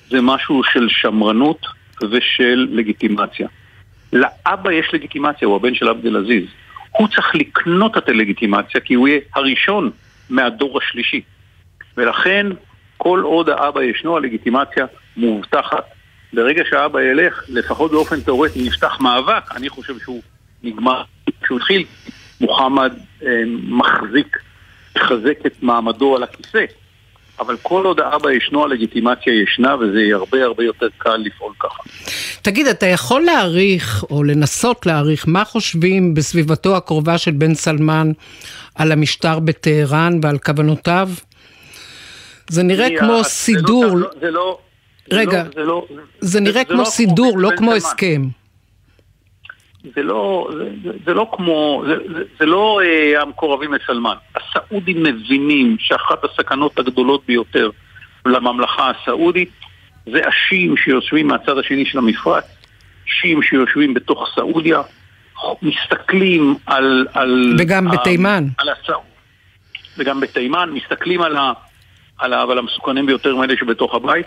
[0.10, 1.65] זה משהו של שמרנות
[2.12, 3.47] ושל לגיטימציה.
[4.13, 6.43] לאבא יש לגיטימציה, הוא הבן של עבד אל-עזיז.
[6.91, 9.91] הוא צריך לקנות את הלגיטימציה כי הוא יהיה הראשון
[10.32, 11.22] מהדור השלישי.
[11.98, 12.48] ולכן,
[12.98, 14.86] כל עוד האבא ישנו, הלגיטימציה
[15.17, 15.86] מובטחת.
[16.34, 20.22] ברגע שהאבא ילך, לפחות באופן תאורטי, נפתח מאבק, אני חושב שהוא
[20.63, 21.04] נגמר.
[21.41, 21.86] כשהוא התחיל,
[22.41, 22.94] מוחמד
[23.26, 24.38] אה, מחזיק,
[24.98, 26.65] מחזק את מעמדו על הכיסא.
[27.41, 31.84] אבל כל עוד האבא ישנו, הלגיטימציה ישנה, וזה יהיה הרבה הרבה יותר קל לפעול ככה.
[32.41, 38.12] תגיד, אתה יכול להעריך, או לנסות להעריך, מה חושבים בסביבתו הקרובה של בן סלמן
[38.75, 41.10] על המשטר בטהרן ועל כוונותיו?
[42.49, 43.97] זה נראה כמו סידור.
[44.21, 44.58] זה לא...
[45.12, 45.86] רגע, זה, לא,
[46.19, 48.21] זה נראה כמו לא סידור, לא כמו הסכם.
[49.84, 50.50] זה לא,
[50.84, 54.15] זה, זה לא כמו, זה, זה, זה לא אה, המקורבים לסלמן.
[54.36, 57.70] הסעודים מבינים שאחת הסכנות הגדולות ביותר
[58.26, 59.50] לממלכה הסעודית
[60.06, 62.44] זה השיעים שיושבים מהצד השני של המפרץ,
[63.06, 64.82] שיעים שיושבים בתוך סעודיה,
[65.62, 67.08] מסתכלים על...
[67.13, 68.48] על וגם ה, בתימן.
[68.58, 69.04] על הסעוד.
[69.98, 71.54] וגם בתימן, מסתכלים על, ה,
[72.17, 74.26] על, ה, על המסוכנים ביותר מאלה שבתוך הבית,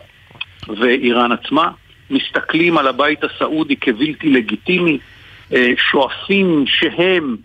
[0.68, 1.70] ואיראן עצמה,
[2.10, 4.98] מסתכלים על הבית הסעודי כבלתי לגיטימי,
[5.90, 7.36] שואפים שהם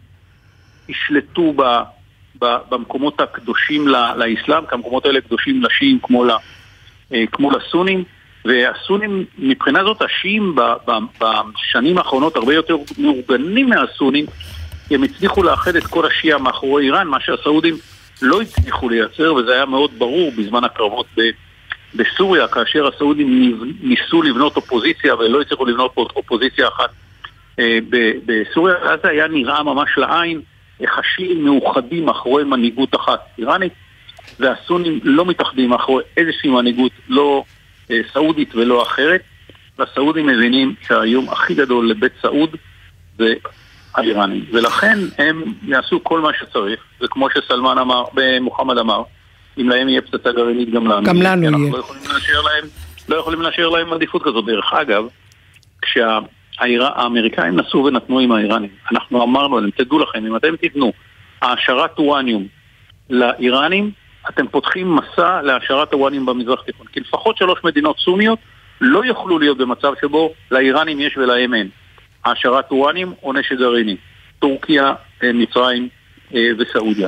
[0.90, 1.62] ישלטו ב,
[2.42, 6.26] ב, במקומות הקדושים לאסלאם, כי המקומות האלה קדושים לשיעים כמו,
[7.14, 8.04] אה, כמו לסונים.
[8.46, 10.56] והסונים, מבחינה זאת השיעים
[11.20, 14.26] בשנים האחרונות הרבה יותר מאורגנים מהסונים,
[14.92, 17.76] הם הצליחו לאחד את כל השיעה מאחורי איראן, מה שהסעודים
[18.22, 21.06] לא הצליחו לייצר, וזה היה מאוד ברור בזמן הקרבות
[21.96, 27.09] בסוריה, כאשר הסעודים ניסו לבנות אופוזיציה ולא הצליחו לבנות אופוזיציה אחת אה,
[28.26, 30.42] בסוריה, אז היה נראה ממש לעין
[31.00, 33.74] השיעים מאוחדים מאחורי מנהיגות אחת איראנית,
[34.40, 37.44] והסונים לא מתאחדים מאחורי איזושהי מנהיגות לא
[37.92, 39.22] אה, סעודית ולא אחרת,
[39.78, 42.56] והסעודים מבינים שהאיום הכי גדול לבית סעוד
[43.18, 43.34] זה
[43.96, 48.04] האיראנים, ולכן הם יעשו כל מה שצריך, וכמו שסלמן אמר,
[48.42, 49.04] מוחמד אמר,
[49.58, 51.04] אם להם יהיה פצצה גרעינית גם לנו.
[51.04, 51.50] גם לנו יהיה.
[51.50, 52.66] אנחנו לא יכולים לאשר להם,
[53.10, 54.46] לא יכולים לאשר להם עדיפות כזאת.
[54.46, 55.08] דרך אגב,
[56.60, 60.92] כשהאמריקאים נסעו ונתנו עם האיראנים, אנחנו אמרנו להם, תדעו לכם, אם אתם תיתנו
[61.42, 62.48] העשרת אורניום
[63.10, 63.92] לאיראנים,
[64.30, 66.88] אתם פותחים מסע להעשרת הוואנים במזרח התיכון.
[66.88, 68.40] כי לפחות שלוש מדינות סוניות
[68.82, 71.70] לא יוכלו להיות במצב שבו לאיראנים יש ולהם אין.
[72.26, 73.96] העשרת וואנים או נשק גרעיני.
[74.40, 74.94] טורקיה,
[75.24, 75.90] אה, מצרים
[76.36, 77.08] אה, וסעודיה.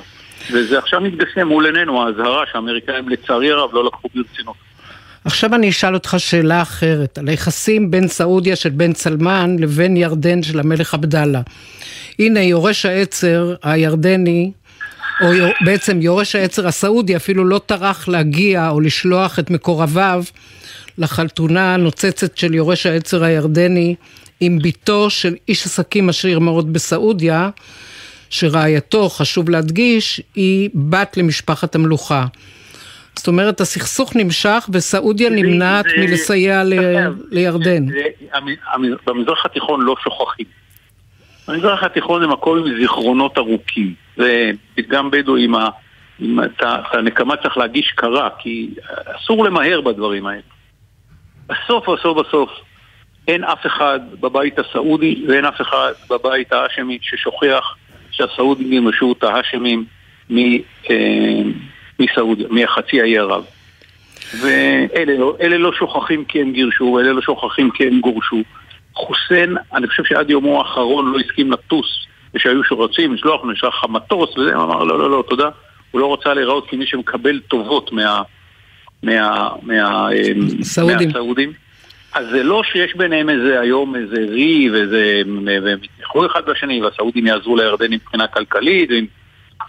[0.52, 4.56] וזה עכשיו מתגשם מול עינינו, האזהרה שהאמריקאים לצערי הרב לא לקחו ברצינות.
[5.26, 10.44] עכשיו אני אשאל אותך שאלה אחרת, על היחסים בין סעודיה של בן סלמן לבין ירדן
[10.44, 11.42] של המלך עבדאללה.
[12.20, 14.52] הנה יורש העצר הירדני
[15.22, 15.28] או
[15.66, 20.24] בעצם יורש העצר הסעודי אפילו לא טרח להגיע או לשלוח את מקורביו
[20.98, 23.96] לחלטונה הנוצצת של יורש העצר הירדני
[24.40, 27.50] עם בתו של איש עסקים עשיר מאוד בסעודיה,
[28.30, 32.26] שרעייתו, חשוב להדגיש, היא בת למשפחת המלוכה.
[33.16, 36.64] זאת אומרת, הסכסוך נמשך וסעודיה נמנעת מלסייע
[37.32, 37.86] לירדן.
[39.06, 40.46] במזרח התיכון לא שוכחים.
[41.48, 43.94] המזרח התיכון זה מקום עם זיכרונות ארוכים.
[44.18, 45.70] זה פתגם בדואי עם, ה,
[46.46, 48.70] את הנקמה צריך להגיש קרה, כי
[49.06, 50.42] אסור למהר בדברים האלה.
[51.48, 52.50] בסוף, בסוף, בסוף,
[53.28, 57.76] אין אף אחד בבית הסעודי ואין אף אחד בבית האשמי ששוכח
[58.12, 59.86] שהסעודים ימשו את האשמים
[60.90, 61.42] אה,
[62.02, 63.44] מסעודיה, מחצי האי ערב.
[64.42, 68.44] ואלה לא, לא שוכחים כי הם גירשו, אלה לא שוכחים כי הם גורשו.
[68.94, 74.38] חוסיין, אני חושב שעד יומו האחרון לא הסכים לטוס, ושהיו שרוצים לשלוח נשלח לך מטוס
[74.38, 75.50] וזה, הוא אמר לא, לא, לא, תודה.
[75.92, 78.22] הוא לא רצה להיראות כמי שמקבל טובות מה...
[79.04, 79.50] מה...
[79.62, 80.08] מה...
[80.62, 81.08] סעודים.
[81.08, 81.54] מהסעודים.
[82.14, 85.22] אז זה לא שיש ביניהם איזה היום איזה ריב, איזה...
[85.46, 88.90] והם יתמכו אחד בשני, והסעודים יעזרו לירדנים מבחינה כלכלית,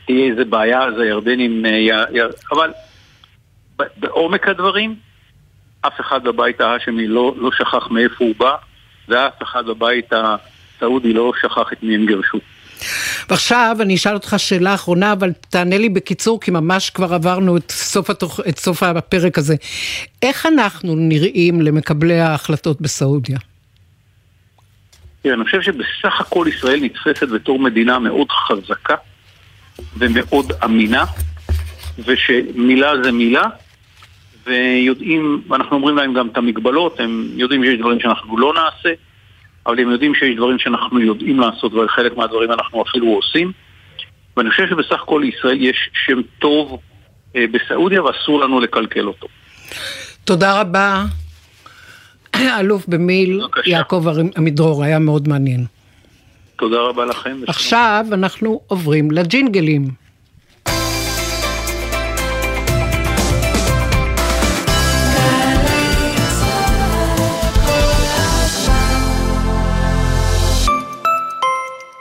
[0.07, 1.67] תהיה איזה בעיה אז הירדנים...
[1.67, 1.89] י...
[1.89, 2.21] י...
[2.53, 2.71] אבל
[3.97, 4.95] בעומק הדברים,
[5.81, 8.55] אף אחד בבית ההאשמי לא, לא שכח מאיפה הוא בא,
[9.09, 12.39] ואף אחד בבית הסעודי לא שכח את מי הם גירשו.
[13.31, 17.71] ועכשיו אני אשאל אותך שאלה אחרונה, אבל תענה לי בקיצור, כי ממש כבר עברנו את
[17.71, 19.55] סוף, התוך, את סוף הפרק הזה.
[20.23, 23.39] איך אנחנו נראים למקבלי ההחלטות בסעודיה?
[25.23, 28.95] תראה, אני חושב שבסך הכל ישראל נתפסת בתור מדינה מאוד חזקה
[29.99, 31.05] ומאוד אמינה,
[31.99, 33.43] ושמילה זה מילה,
[34.47, 38.95] ויודעים, ואנחנו אומרים להם גם את המגבלות, הם יודעים שיש דברים שאנחנו לא נעשה,
[39.67, 43.53] אבל הם יודעים שיש דברים שאנחנו יודעים לעשות, וחלק מהדברים אנחנו אפילו עושים.
[44.37, 46.81] ואני חושב שבסך הכל לישראל יש שם טוב
[47.37, 49.27] אה, בסעודיה ואסור לנו לקלקל אותו.
[50.25, 51.05] תודה רבה,
[52.61, 54.05] אלוף במיל יעקב
[54.37, 55.65] עמידרור, היה מאוד מעניין.
[56.63, 57.37] תודה רבה לכם.
[57.47, 59.89] עכשיו אנחנו עוברים לג'ינגלים.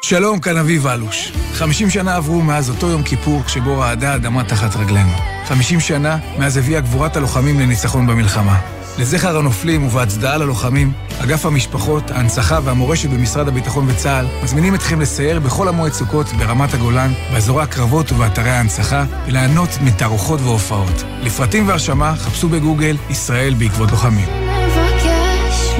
[0.02, 1.32] שלום, כאן אביב אלוש.
[1.54, 5.12] 50 שנה עברו מאז אותו יום כיפור שבו רעדה האדמה תחת רגלינו.
[5.45, 8.81] 50 שנה מאז הביאה גבורת הלוחמים לניצחון במלחמה.
[9.02, 10.92] לזכר הנופלים ובהצדעה ללוחמים,
[11.24, 17.12] אגף המשפחות, ההנצחה והמורשת במשרד הביטחון וצה"ל מזמינים אתכם לסייר בכל המועד סוכות ברמת הגולן,
[17.34, 21.04] באזורי הקרבות ובאתרי ההנצחה, וליהנות מתערוכות והופעות.
[21.22, 24.28] לפרטים והרשמה חפשו בגוגל ישראל בעקבות לוחמים.
[24.30, 25.80] מבקש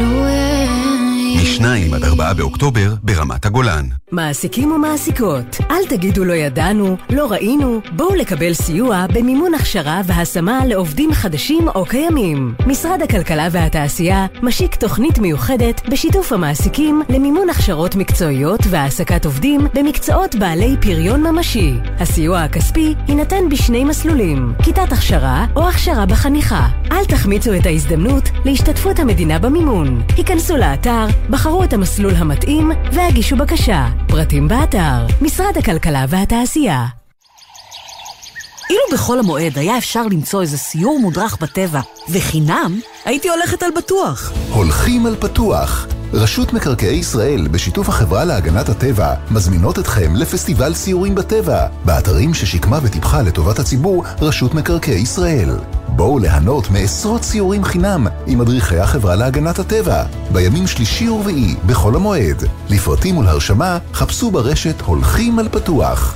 [1.36, 3.86] מ-2 עד 4 באוקטובר ברמת הגולן.
[4.12, 11.14] מעסיקים ומעסיקות, אל תגידו לא ידענו, לא ראינו, בואו לקבל סיוע במימון הכשרה והשמה לעובדים
[11.14, 12.54] חדשים או קיימים.
[12.68, 20.76] משרד הכלכלה והתעשייה משיק תוכנית מיוחדת בשיתוף המעסיקים למימון הכשרות מקצועיות והעסקת עובדים במקצועות בעלי
[20.82, 21.74] פריון ממשי.
[22.00, 26.68] הסיוע הכספי יינתן בשני מסלולים, כיתת הכשרה או הכשרה בחניכה.
[26.92, 30.02] אל תחמיצו את ההזדמנות להשתתפות המדינה במימון.
[30.18, 33.88] היכנסו לאתר בחרו את המסלול המתאים והגישו בקשה.
[34.08, 36.86] פרטים באתר, משרד הכלכלה והתעשייה.
[38.70, 44.32] אילו בכל המועד היה אפשר למצוא איזה סיור מודרך בטבע, וחינם, הייתי הולכת על בטוח.
[44.50, 45.88] הולכים על פתוח.
[46.14, 53.22] רשות מקרקעי ישראל, בשיתוף החברה להגנת הטבע, מזמינות אתכם לפסטיבל סיורים בטבע, באתרים ששיקמה וטיפחה
[53.22, 55.50] לטובת הציבור רשות מקרקעי ישראל.
[55.96, 62.44] בואו ליהנות מעשרות סיורים חינם עם מדריכי החברה להגנת הטבע, בימים שלישי ורביעי, בחול המועד.
[62.70, 66.16] לפרטים ולהרשמה, חפשו ברשת הולכים על פתוח.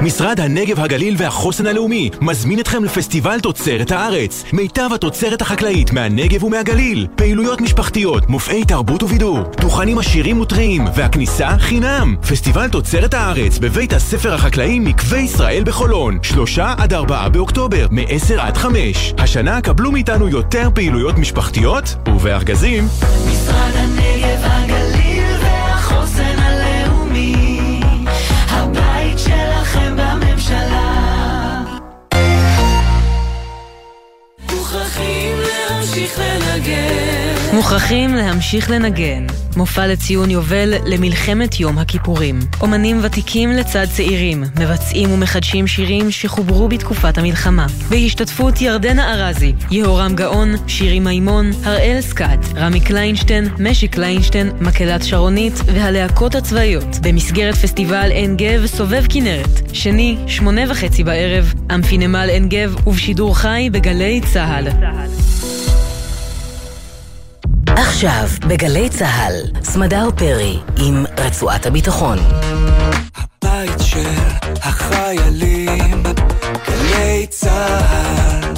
[0.00, 4.44] משרד הנגב, הגליל והחוסן הלאומי מזמין אתכם לפסטיבל תוצרת הארץ.
[4.52, 7.06] מיטב התוצרת החקלאית מהנגב ומהגליל.
[7.16, 12.16] פעילויות משפחתיות, מופעי תרבות ובידור, דוכנים עשירים וטריים, והכניסה חינם.
[12.28, 16.18] פסטיבל תוצרת הארץ בבית הספר החקלאי מקווה ישראל בחולון.
[16.22, 19.14] שלושה עד ארבעה באוקטובר, מ-10 עד חמש.
[19.18, 22.84] השנה קבלו מאיתנו יותר פעילויות משפחתיות ובארגזים.
[23.26, 24.83] משרד הנגב, הגליל
[37.52, 39.26] מוכרחים להמשיך לנגן.
[39.56, 42.38] מופע לציון יובל למלחמת יום הכיפורים.
[42.60, 47.66] אומנים ותיקים לצד צעירים, מבצעים ומחדשים שירים שחוברו בתקופת המלחמה.
[47.90, 55.54] בהשתתפות ירדנה ארזי, יהורם גאון, שירי מימון, הראל סקאט, רמי קליינשטיין, משי קליינשטיין, מקהלת שרונית
[55.66, 56.98] והלהקות הצבאיות.
[57.02, 59.72] במסגרת פסטיבל עין גב סובב כנרת.
[59.72, 64.68] שני, שמונה וחצי בערב, אמפינמל עין גב ובשידור חי בגלי צה"ל.
[67.76, 70.56] עכשיו, בגלי צה"ל, סמדר פרי
[70.86, 72.18] עם רצועת הביטחון.
[73.16, 74.08] הבית של
[74.62, 76.02] החיילים,
[76.66, 78.54] גלי צה"ל.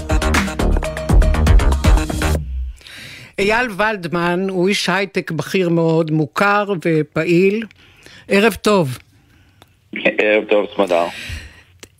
[3.38, 7.64] אייל ולדמן הוא איש הייטק בכיר מאוד, מוכר ופעיל.
[8.28, 8.98] ערב טוב.
[9.94, 11.04] ערב טוב, סמדר.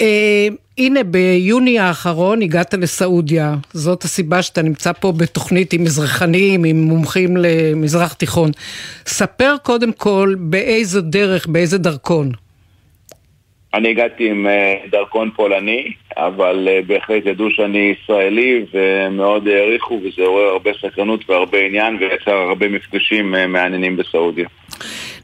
[0.00, 6.76] אה, הנה, ביוני האחרון הגעת לסעודיה, זאת הסיבה שאתה נמצא פה בתוכנית עם מזרחנים, עם
[6.76, 8.50] מומחים למזרח תיכון.
[9.06, 12.32] ספר קודם כל באיזו דרך, באיזה דרכון.
[13.74, 20.22] אני הגעתי עם אה, דרכון פולני, אבל אה, בהחלט ידעו שאני ישראלי ומאוד העריכו וזה
[20.22, 24.48] עורר הרבה סקרנות והרבה עניין ויצר הרבה מפגשים אה, מעניינים בסעודיה.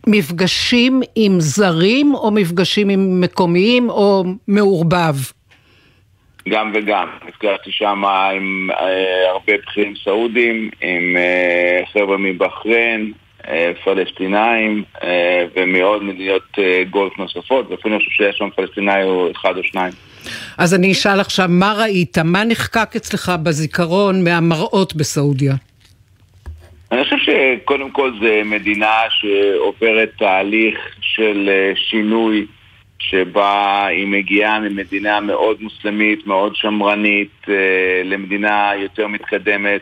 [0.07, 5.15] מפגשים עם זרים או מפגשים עם מקומיים או מעורבב?
[6.49, 7.09] גם וגם.
[7.29, 13.13] נפגשתי שם עם אה, הרבה בכירים סעודים, עם אה, חבר'ה מבחריין,
[13.85, 14.85] פלסטינאים
[15.57, 16.59] ומעוד מדינות
[16.91, 19.93] גולף נוספות, ואפילו אני חושב שיש שם פלסטינאי או אחד או שניים.
[20.59, 22.19] אז אני אשאל עכשיו, מה ראית?
[22.19, 25.55] מה נחקק אצלך בזיכרון מהמראות בסעודיה?
[26.93, 32.47] אני חושב שקודם כל זה מדינה שעוברת תהליך של שינוי
[32.99, 37.47] שבה היא מגיעה ממדינה מאוד מוסלמית, מאוד שמרנית,
[38.05, 39.81] למדינה יותר מתקדמת.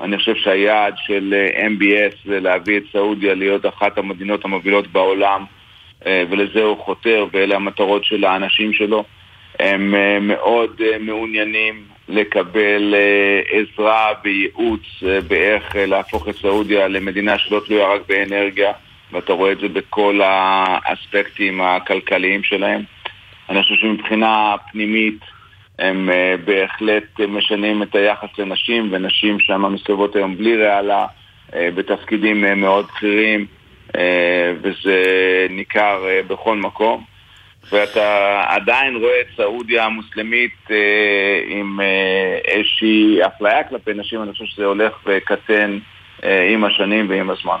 [0.00, 5.44] אני חושב שהיעד של MBS זה להביא את סעודיה להיות אחת המדינות המובילות בעולם
[6.06, 9.04] ולזה הוא חותר ואלה המטרות של האנשים שלו.
[9.60, 9.94] הם
[10.28, 12.94] מאוד מעוניינים לקבל
[13.48, 18.72] עזרה וייעוץ באיך להפוך את סעודיה למדינה שלא תלויה רק באנרגיה
[19.12, 22.82] ואתה רואה את זה בכל האספקטים הכלכליים שלהם.
[23.48, 25.18] אני חושב שמבחינה פנימית
[25.78, 26.10] הם
[26.44, 31.06] בהחלט משנים את היחס לנשים ונשים שם מסתובבות היום בלי רעלה
[31.52, 33.46] בתפקידים מאוד בכירים
[34.62, 35.02] וזה
[35.50, 37.11] ניכר בכל מקום.
[37.72, 40.76] ואתה עדיין רואה את סעודיה המוסלמית אה,
[41.48, 45.78] עם אה, איזושהי אפליה כלפי נשים, אני חושב שזה הולך וקטן
[46.24, 47.56] אה, עם השנים ועם הזמן.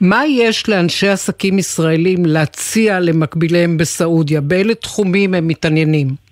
[0.00, 4.40] מה יש לאנשי עסקים ישראלים להציע למקביליהם בסעודיה?
[4.40, 6.23] באילו תחומים הם מתעניינים?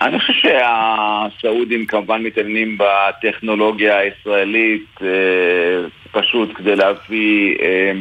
[0.00, 5.08] אני חושב שהסעודים כמובן מתעניינים בטכנולוגיה הישראלית אה,
[6.12, 7.92] פשוט כדי להביא אה,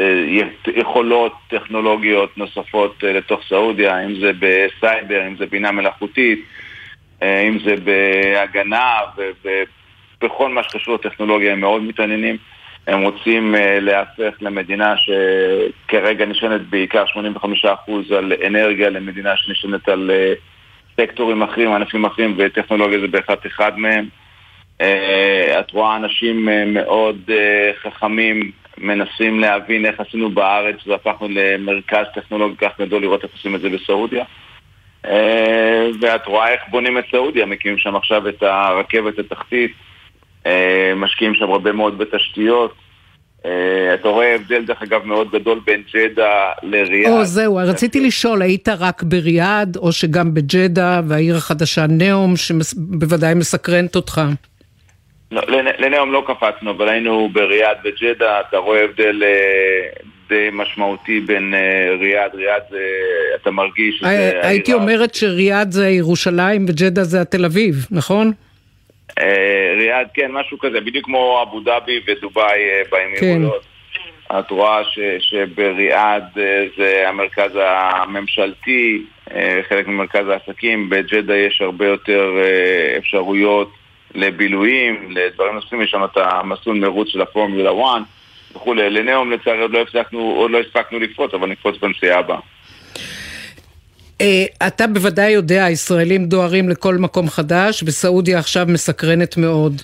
[0.00, 6.44] אה, יכולות טכנולוגיות נוספות לתוך סעודיה, אם זה בסייבר, אם זה בינה מלאכותית,
[7.22, 8.98] אם זה בהגנה
[9.44, 12.36] ובכל מה שקשור לטכנולוגיה הם מאוד מתעניינים.
[12.86, 17.04] הם רוצים להפך למדינה שכרגע נשענת בעיקר
[17.64, 20.10] 85% על אנרגיה למדינה שנשענת על...
[20.96, 24.08] סקטורים אחרים, ענפים אחרים, וטכנולוגיה זה בהחלט אחד מהם.
[25.60, 27.30] את רואה אנשים מאוד
[27.82, 33.60] חכמים מנסים להבין איך עשינו בארץ והפכנו למרכז טכנולוגי כך גדול לראות איך עושים את
[33.60, 34.24] זה בסעודיה.
[36.00, 39.72] ואת רואה איך בונים את סעודיה, מקימים שם עכשיו את הרכבת התחתית,
[40.96, 42.74] משקיעים שם הרבה מאוד בתשתיות.
[43.94, 47.12] אתה רואה הבדל דרך אגב מאוד גדול בין ג'דה לריאד.
[47.12, 53.96] או זהו, רציתי לשאול, היית רק בריאד או שגם בג'דה והעיר החדשה ניאום שבוודאי מסקרנת
[53.96, 54.20] אותך?
[55.32, 55.42] לא,
[55.78, 59.22] לניאום לא קפצנו, אבל היינו בריאד וג'דה, אתה רואה הבדל
[60.28, 61.54] די משמעותי בין
[62.00, 62.78] ריאד, ריאד זה,
[63.42, 64.40] אתה מרגיש שזה...
[64.42, 68.32] הייתי אומרת שריאד זה ירושלים וג'דה זה התל אביב, נכון?
[69.76, 72.58] ריאד, כן, משהו כזה, בדיוק כמו אבו דאבי ודובאי
[72.90, 73.62] באמירויות.
[73.92, 74.38] כן.
[74.38, 76.24] את רואה ש, שבריאד
[76.76, 79.02] זה המרכז הממשלתי,
[79.68, 82.30] חלק ממרכז העסקים, בג'דה יש הרבה יותר
[82.98, 83.72] אפשרויות
[84.14, 88.02] לבילויים, לדברים נוספים, יש שם את המסלול מרוץ של הפורמולה 1
[88.54, 88.90] וכולי.
[88.90, 92.38] לנאום לצערי עוד לא הפסקנו, עוד לא הספקנו לקפוץ, אבל נקפוץ בנסיעה הבאה.
[94.66, 99.82] אתה בוודאי יודע, הישראלים דוהרים לכל מקום חדש, וסעודיה עכשיו מסקרנת מאוד.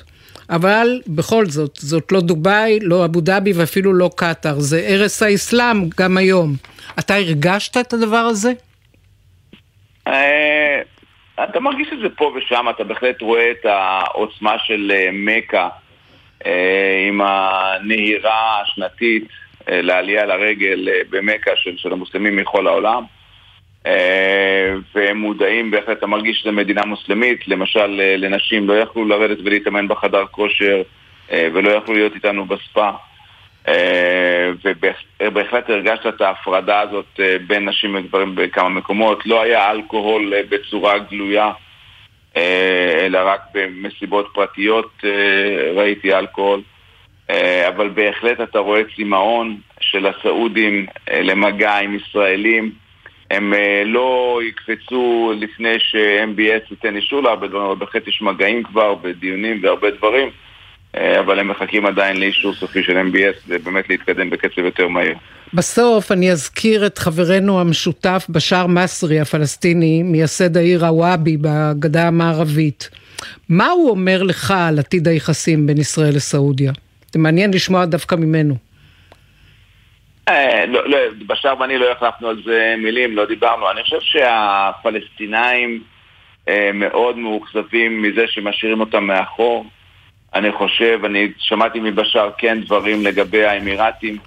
[0.51, 5.88] אבל בכל זאת, זאת לא דובאי, לא אבו דאבי ואפילו לא קטאר, זה ערש האסלאם
[6.01, 6.53] גם היום.
[6.98, 8.53] אתה הרגשת את הדבר הזה?
[11.44, 15.68] אתה מרגיש את זה פה ושם, אתה בהחלט רואה את העוצמה של מכה
[17.09, 19.29] עם הנהירה השנתית
[19.68, 23.03] לעלייה לרגל במכה של המוסלמים מכל העולם.
[24.94, 30.27] והם מודעים, בהחלט אתה מרגיש שזו מדינה מוסלמית, למשל לנשים לא יכלו לרדת ולהתאמן בחדר
[30.31, 30.83] כושר
[31.33, 32.90] ולא יכלו להיות איתנו בספה.
[35.20, 41.51] ובהחלט הרגשת את ההפרדה הזאת בין נשים וגברים בכמה מקומות, לא היה אלכוהול בצורה גלויה
[42.37, 45.05] אלא רק במסיבות פרטיות
[45.74, 46.61] ראיתי אלכוהול.
[47.68, 52.72] אבל בהחלט אתה רואה צמאון של הסעודים למגע עם ישראלים
[53.31, 53.55] הם
[53.87, 59.91] לא יקפצו לפני ש-MBS ייתן אישור להרבה דברים, אבל בהחלט יש מגעים כבר בדיונים והרבה
[59.91, 60.29] דברים,
[60.95, 65.14] אבל הם מחכים עדיין לאישור סופי של MBS, זה באמת להתקדם בקצב יותר מהיר.
[65.55, 72.91] בסוף אני אזכיר את חברנו המשותף בשאר מסרי הפלסטיני, מייסד העיר הוואבי בגדה המערבית.
[73.49, 76.73] מה הוא אומר לך על עתיד היחסים בין ישראל לסעודיה?
[77.12, 78.67] זה מעניין לשמוע דווקא ממנו.
[80.69, 83.71] לא, לא, בשאר ואני לא החלפנו על זה מילים, לא דיברנו.
[83.71, 85.83] אני חושב שהפלסטינאים
[86.74, 89.66] מאוד מאוכזבים מזה שמשאירים אותם מאחור.
[90.35, 94.18] אני חושב, אני שמעתי מבשאר כן דברים לגבי האמירתים,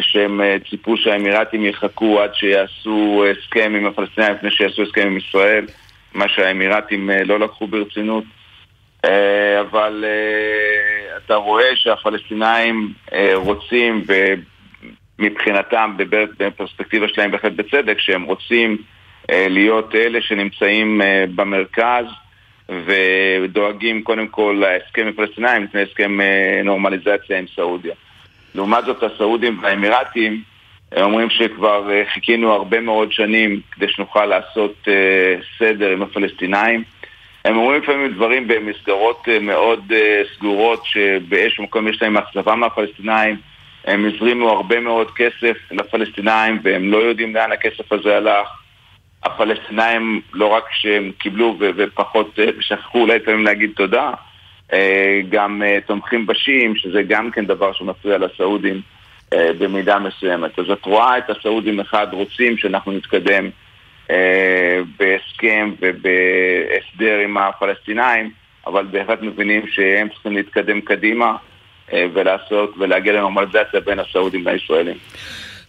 [0.00, 5.66] שהם ציפו שהאמירתים יחכו עד שיעשו הסכם עם הפלסטינאים לפני שיעשו הסכם עם ישראל,
[6.14, 8.24] מה שהאמירתים לא לקחו ברצינות.
[9.60, 10.04] אבל
[11.16, 12.92] אתה רואה שהפלסטינאים
[13.34, 14.04] רוצים,
[15.18, 15.94] מבחינתם,
[16.38, 18.76] בפרספקטיבה שלהם בהחלט בצדק, שהם רוצים
[19.30, 21.00] להיות אלה שנמצאים
[21.34, 22.04] במרכז
[22.68, 26.18] ודואגים קודם כל להסכם עם פלסטינאים לפני הסכם
[26.64, 27.94] נורמליזציה עם סעודיה.
[28.54, 30.42] לעומת זאת הסעודים והאמירתים
[30.92, 34.88] הם אומרים שכבר אה, חיכינו הרבה מאוד שנים כדי שנוכל לעשות
[35.58, 36.82] סדר עם הפלסטינאים.
[37.44, 39.92] הם אומרים לפעמים דברים במסגרות מאוד
[40.36, 43.36] סגורות שבאיזשהו מקום יש להם אכזבה מהפלסטינאים.
[43.84, 48.48] הם הזרימו הרבה מאוד כסף לפלסטינאים והם לא יודעים לאן הכסף הזה הלך.
[49.22, 54.10] הפלסטינאים לא רק שהם קיבלו ופחות שכחו אולי לפעמים להגיד תודה,
[55.28, 58.80] גם תומכים בשיעים, שזה גם כן דבר שמפריע לסעודים.
[59.32, 60.58] אה, במידה מסוימת.
[60.58, 63.50] אז את רואה את הסעודים מחד רוצים שאנחנו נתקדם
[64.10, 68.30] אה, בהסכם ובהסדר עם הפלסטינאים,
[68.66, 71.36] אבל בהחלט מבינים שהם צריכים להתקדם קדימה אה,
[71.92, 74.96] ולעשות ולהגיע לנורמליזציה בין הסעודים לישראלים.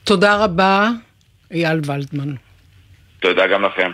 [0.03, 0.89] תודה רבה,
[1.51, 2.33] אייל ולדמן.
[3.19, 3.91] תודה גם לכם.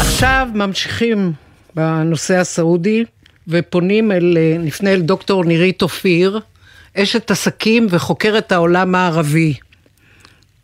[0.00, 1.32] עכשיו ממשיכים
[1.74, 3.04] בנושא הסעודי.
[3.50, 6.40] ופונים אל, אה, נפנה אל דוקטור נירית אופיר,
[6.96, 9.54] אשת עסקים וחוקרת העולם הערבי.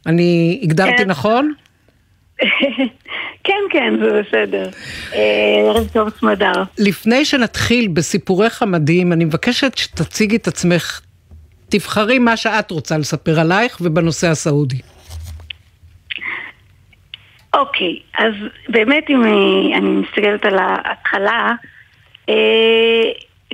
[0.06, 1.10] אני הגדרתי כן.
[1.10, 1.52] נכון?
[3.46, 4.68] כן, כן, זה בסדר.
[5.14, 6.52] אה, ערב טוב סמדר.
[6.78, 11.00] לפני שנתחיל בסיפורך המדהים, אני מבקשת שתציגי את עצמך.
[11.68, 14.80] תבחרי מה שאת רוצה לספר עלייך ובנושא הסעודי.
[17.54, 18.32] אוקיי, אז
[18.68, 19.24] באמת אם
[19.74, 21.52] אני מסתכלת על ההתחלה,
[22.28, 22.34] אה,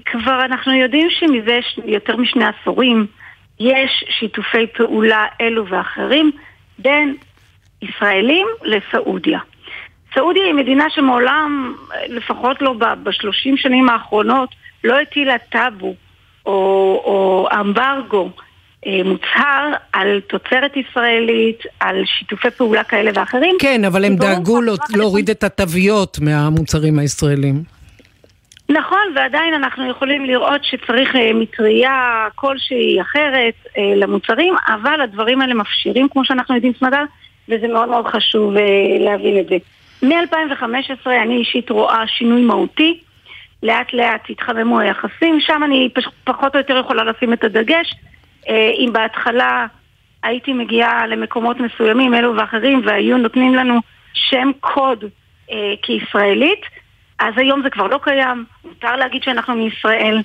[0.04, 3.06] כבר אנחנו יודעים שמזה יותר משני עשורים
[3.60, 6.30] יש שיתופי פעולה אלו ואחרים
[6.78, 7.16] בין
[7.82, 9.38] ישראלים לסעודיה.
[10.14, 11.74] סעודיה היא מדינה שמעולם,
[12.08, 14.48] לפחות לא בשלושים שנים האחרונות,
[14.84, 15.94] לא הטילה טאבו
[16.46, 16.52] או,
[17.04, 18.30] או אמברגו
[18.86, 23.56] אה, מוצהר על תוצרת ישראלית, על שיתופי פעולה כאלה ואחרים.
[23.58, 24.60] כן, אבל הם דאגו
[24.96, 27.62] להוריד את התוויות מהמוצרים הישראלים.
[28.68, 35.54] נכון, ועדיין אנחנו יכולים לראות שצריך אה, מטריה כלשהי אחרת אה, למוצרים, אבל הדברים האלה
[35.54, 37.04] מפשירים, כמו שאנחנו יודעים, סמדר,
[37.48, 38.54] וזה מאוד מאוד חשוב
[39.00, 39.56] להבין את זה.
[40.02, 43.00] מ-2015 אני אישית רואה שינוי מהותי,
[43.62, 45.88] לאט לאט התחממו היחסים, שם אני.
[46.24, 47.94] פחות או יותר יכולה לשים את הדגש.
[48.48, 49.66] אה, אם בהתחלה
[50.22, 53.80] הייתי מגיעה למקומות מסוימים, אלו ואחרים, והיו נותנים לנו
[54.14, 55.04] שם קוד
[55.50, 56.60] אה, כישראלית,
[57.18, 60.22] אז היום זה כבר לא קיים, מותר להגיד שאנחנו מישראל,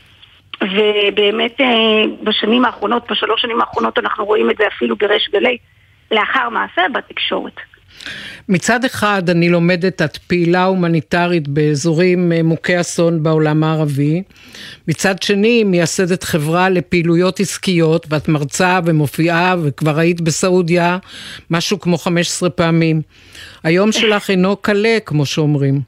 [0.62, 5.58] ובאמת אה, בשנים האחרונות, בשלוש שנים האחרונות אנחנו רואים את זה אפילו בריש גלי,
[6.12, 7.60] לאחר מעשה בתקשורת.
[8.50, 14.24] מצד אחד אני לומדת, את פעילה הומניטרית באזורים אה, מוכי אסון בעולם הערבי.
[14.88, 20.98] מצד שני, מייסדת חברה לפעילויות עסקיות, ואת מרצה ומופיעה, וכבר היית בסעודיה
[21.52, 23.02] משהו כמו 15 פעמים.
[23.64, 25.80] היום שלך אינו קלה, כמו שאומרים.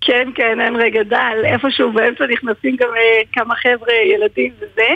[0.00, 1.36] כן, כן, אין רגע דל.
[1.44, 4.88] איפשהו באמצע נכנסים גם אה, כמה חבר'ה, ילדים וזה.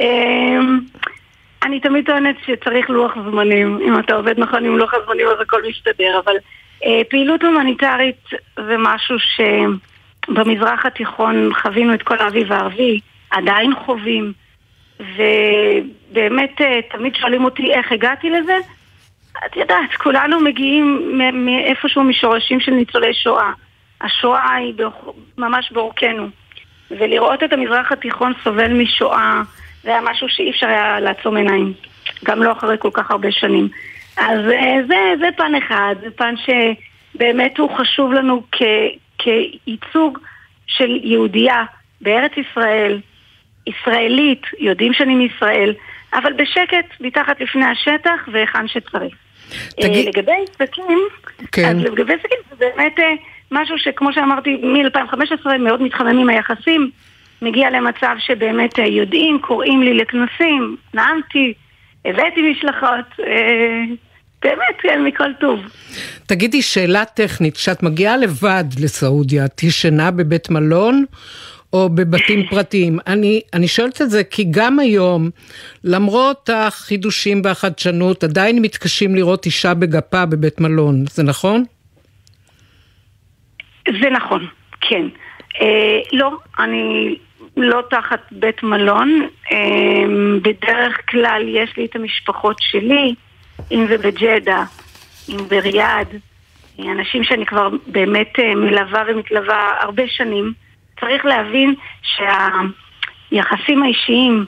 [0.00, 0.78] אמ,
[1.62, 3.78] אני תמיד טוענת שצריך לוח זמנים.
[3.82, 6.34] אם אתה עובד נכון עם לוח הזמנים אז הכל מסתדר, אבל
[6.84, 13.00] אה, פעילות הומניטרית זה משהו שבמזרח התיכון חווינו את כל האביב הערבי,
[13.30, 14.32] עדיין חווים,
[15.00, 18.56] ובאמת אה, תמיד שואלים אותי איך הגעתי לזה.
[19.46, 23.52] את יודעת, כולנו מגיעים מאיפשהו משורשים של ניצולי שואה.
[24.00, 24.74] השואה היא
[25.38, 26.28] ממש בעורקנו.
[26.90, 29.42] ולראות את המזרח התיכון סובל משואה,
[29.88, 31.72] זה היה משהו שאי אפשר היה לעצום עיניים.
[32.24, 33.68] גם לא אחרי כל כך הרבה שנים.
[34.16, 38.62] אז אה, זה, זה פן אחד, זה פן שבאמת הוא חשוב לנו כ,
[39.18, 40.18] כייצוג
[40.66, 41.64] של יהודייה
[42.00, 43.00] בארץ ישראל,
[43.66, 45.74] ישראלית, יודעים שאני מישראל,
[46.14, 49.14] אבל בשקט, מתחת לפני השטח והיכן שצריך.
[49.70, 50.06] תגיד...
[50.06, 50.98] אה, לגבי עסקים,
[51.52, 51.64] כן.
[51.64, 52.98] אז לגבי עסקים זה באמת...
[52.98, 53.14] אה,
[53.50, 56.90] משהו שכמו שאמרתי, מ-2015 מאוד מתחממים היחסים,
[57.42, 61.52] מגיע למצב שבאמת אה, יודעים, קוראים לי לכנסים, נאמתי,
[62.04, 63.84] הבאתי משלחות, אה,
[64.42, 65.60] באמת, כן, מכל טוב.
[66.26, 71.04] תגידי, שאלה טכנית, כשאת מגיעה לבד לסעודיה, את ישנה בבית מלון?
[71.72, 72.98] או בבתים פרטיים.
[73.06, 75.30] אני, אני שואלת את זה כי גם היום,
[75.84, 81.64] למרות החידושים והחדשנות, עדיין מתקשים לראות אישה בגפה בבית מלון, זה נכון?
[84.00, 84.46] זה נכון,
[84.80, 85.06] כן.
[85.60, 87.16] אה, לא, אני
[87.62, 89.28] לא תחת בית מלון.
[89.52, 89.58] אה,
[90.42, 93.14] בדרך כלל יש לי את המשפחות שלי,
[93.72, 94.64] אם זה בג'דה,
[95.28, 96.08] אם בריאד,
[96.78, 100.52] אנשים שאני כבר באמת אה, מלווה ומתלווה הרבה שנים,
[101.00, 104.44] צריך להבין שהיחסים האישיים,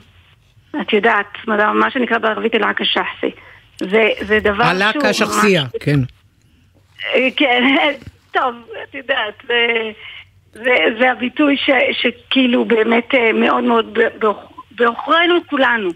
[0.81, 3.31] את יודעת, מה שנקרא בערבית אל-עקה שחסי,
[3.79, 4.83] זה, זה דבר שהוא...
[4.83, 5.99] עלקה שחסיה, כן.
[7.15, 7.63] אה, כן,
[8.39, 9.91] טוב, את יודעת, זה,
[10.53, 13.99] זה, זה הביטוי ש, שכאילו באמת אה, מאוד מאוד
[14.71, 15.89] בעוכרינו כולנו.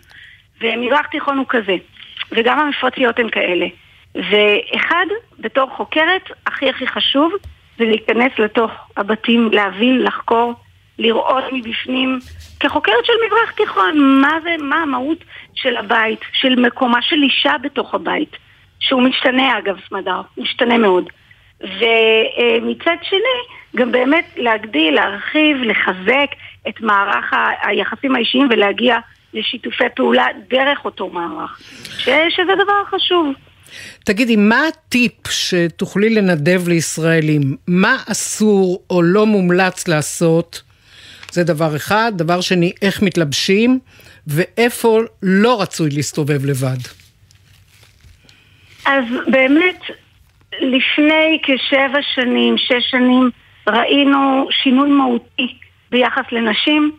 [0.61, 1.75] ומזרח תיכון הוא כזה,
[2.31, 3.65] וגם המפרציות הן כאלה.
[4.15, 5.05] ואחד,
[5.39, 7.33] בתור חוקרת, הכי הכי חשוב,
[7.77, 10.53] זה להיכנס לתוך הבתים, להבין, לחקור,
[10.99, 12.19] לראות מבפנים,
[12.59, 15.17] כחוקרת של מזרח תיכון, מה זה, מה המהות
[15.55, 18.37] של הבית, של מקומה של אישה בתוך הבית,
[18.79, 21.09] שהוא משתנה אגב, סמדר, משתנה מאוד.
[21.61, 23.39] ומצד שני,
[23.75, 26.29] גם באמת להגדיל, להרחיב, לחזק
[26.67, 28.97] את מערך היחסים האישיים ולהגיע
[29.33, 31.59] לשיתופי פעולה דרך אותו מערך,
[31.97, 33.33] ש, שזה דבר חשוב.
[34.03, 37.41] תגידי, מה הטיפ שתוכלי לנדב לישראלים?
[37.67, 40.61] מה אסור או לא מומלץ לעשות?
[41.31, 42.11] זה דבר אחד.
[42.15, 43.79] דבר שני, איך מתלבשים,
[44.27, 46.77] ואיפה לא רצוי להסתובב לבד.
[48.85, 49.79] אז באמת,
[50.61, 53.29] לפני כשבע שנים, שש שנים,
[53.67, 55.55] ראינו שינוי מהותי
[55.91, 56.91] ביחס לנשים.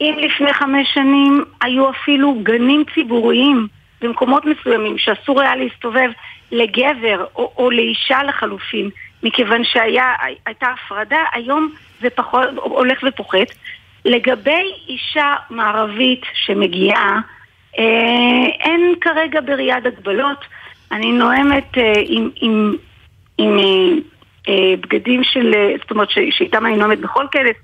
[0.00, 3.66] אם לפני חמש שנים היו אפילו גנים ציבוריים
[4.00, 6.10] במקומות מסוימים שאסור היה להסתובב
[6.52, 8.90] לגבר או, או לאישה לחלופין,
[9.22, 13.48] מכיוון שהייתה הפרדה, היום זה פחות, הולך ופוחת.
[14.04, 17.20] לגבי אישה מערבית שמגיעה,
[17.78, 20.44] אה, אין כרגע בריאד הגבלות.
[20.92, 22.76] אני נואמת אה, עם, עם,
[23.38, 23.98] עם אה,
[24.80, 27.56] בגדים של, אה, זאת אומרת שאיתם אני נואמת בכל כנס,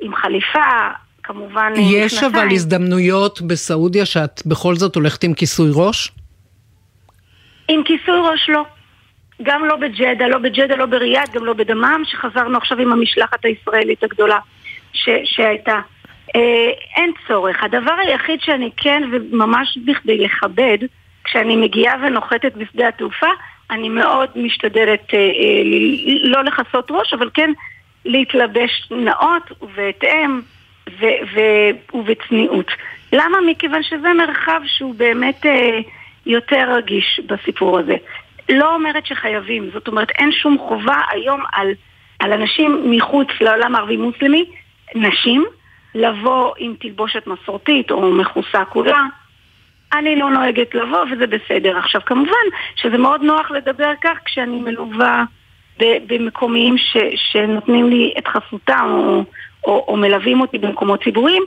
[0.00, 0.88] עם חליפה,
[1.22, 1.72] כמובן...
[1.76, 2.34] אה, יש נכנסיים.
[2.34, 6.12] אבל הזדמנויות בסעודיה שאת בכל זאת הולכת עם כיסוי ראש?
[7.68, 8.64] עם כיסוי ראש לא.
[9.42, 14.04] גם לא בג'דה, לא בג'דה, לא בריאד, גם לא בדמם, שחזרנו עכשיו עם המשלחת הישראלית
[14.04, 14.38] הגדולה
[14.92, 15.80] ש- שהייתה.
[16.36, 17.64] אה, אין צורך.
[17.64, 20.78] הדבר היחיד שאני כן, וממש בכדי לכבד,
[21.24, 23.26] כשאני מגיעה ונוחתת בשדה התעופה,
[23.70, 25.62] אני מאוד משתדלת אה, אה,
[26.22, 27.50] לא לכסות ראש, אבל כן
[28.04, 30.40] להתלבש נאות ובהתאם
[31.94, 32.66] ובצניעות.
[33.12, 33.38] למה?
[33.46, 35.78] מכיוון שזה מרחב שהוא באמת אה,
[36.26, 37.96] יותר רגיש בסיפור הזה.
[38.48, 41.70] לא אומרת שחייבים, זאת אומרת אין שום חובה היום על,
[42.18, 44.44] על אנשים מחוץ לעולם הערבי-מוסלמי,
[44.94, 45.44] נשים,
[45.94, 49.02] לבוא עם תלבושת מסורתית או מכוסה כולה.
[49.92, 51.78] אני לא נוהגת לבוא וזה בסדר.
[51.78, 55.24] עכשיו כמובן שזה מאוד נוח לדבר כך כשאני מלווה
[55.78, 59.24] במקומיים ש, שנותנים לי את חסותם או,
[59.64, 61.42] או, או מלווים אותי במקומות ציבוריים,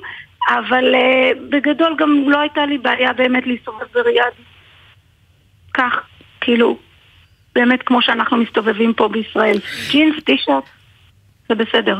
[0.49, 4.33] אבל uh, בגדול גם לא הייתה לי בעיה באמת להסתובב בריאד
[5.73, 6.01] כך,
[6.41, 6.77] כאילו,
[7.55, 9.57] באמת כמו שאנחנו מסתובבים פה בישראל.
[9.91, 10.63] ג'ינס, טישרט,
[11.49, 11.99] זה בסדר.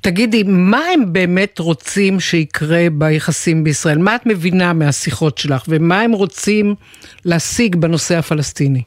[0.00, 3.98] תגידי, מה הם באמת רוצים שיקרה ביחסים בישראל?
[3.98, 6.74] מה את מבינה מהשיחות שלך, ומה הם רוצים
[7.24, 8.82] להשיג בנושא הפלסטיני?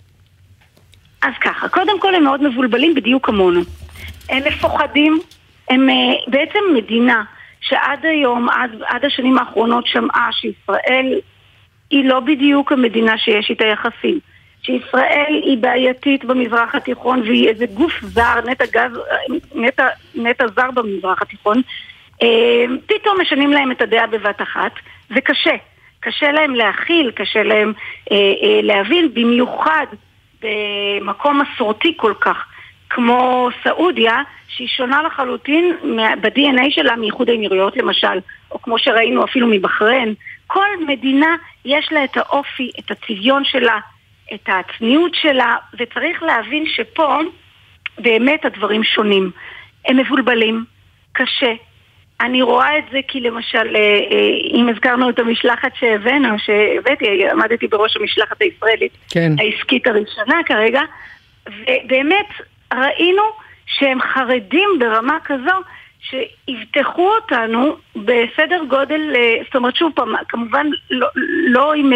[1.21, 3.61] אז ככה, קודם כל הם מאוד מבולבלים בדיוק כמונו.
[4.29, 5.19] הם מפוחדים,
[5.69, 5.95] הם אה,
[6.27, 7.23] בעצם מדינה
[7.61, 11.19] שעד היום, עד, עד השנים האחרונות שמעה שישראל
[11.89, 14.19] היא לא בדיוק המדינה שיש איתה יחסים.
[14.63, 18.99] שישראל היא בעייתית במזרח התיכון והיא איזה גוף זר, נטע, גז,
[19.55, 21.61] נטע, נטע זר במזרח התיכון,
[22.21, 24.71] אה, פתאום משנים להם את הדעה בבת אחת,
[25.09, 25.55] זה קשה.
[25.99, 27.73] קשה להם להכיל, קשה להם
[28.11, 29.85] אה, אה, להבין, במיוחד
[30.41, 32.45] במקום מסורתי כל כך,
[32.89, 35.75] כמו סעודיה, שהיא שונה לחלוטין
[36.21, 38.19] ב-DNA שלה מאיחוד האמירויות למשל,
[38.51, 40.13] או כמו שראינו אפילו מבחריין.
[40.47, 41.35] כל מדינה
[41.65, 43.79] יש לה את האופי, את הצביון שלה,
[44.33, 47.19] את הצניעות שלה, וצריך להבין שפה
[47.99, 49.31] באמת הדברים שונים.
[49.85, 50.65] הם מבולבלים,
[51.11, 51.53] קשה.
[52.21, 57.67] אני רואה את זה כי למשל, אה, אה, אם הזכרנו את המשלחת שהבאנו, שהבאתי, עמדתי
[57.67, 59.31] בראש המשלחת הישראלית, כן.
[59.39, 60.81] העסקית הראשונה כרגע,
[61.47, 62.27] ובאמת
[62.73, 63.23] ראינו
[63.65, 65.55] שהם חרדים ברמה כזו
[65.99, 71.07] שיבטחו אותנו בסדר גודל, אה, זאת אומרת שוב פעם, כמובן לא,
[71.47, 71.91] לא עם,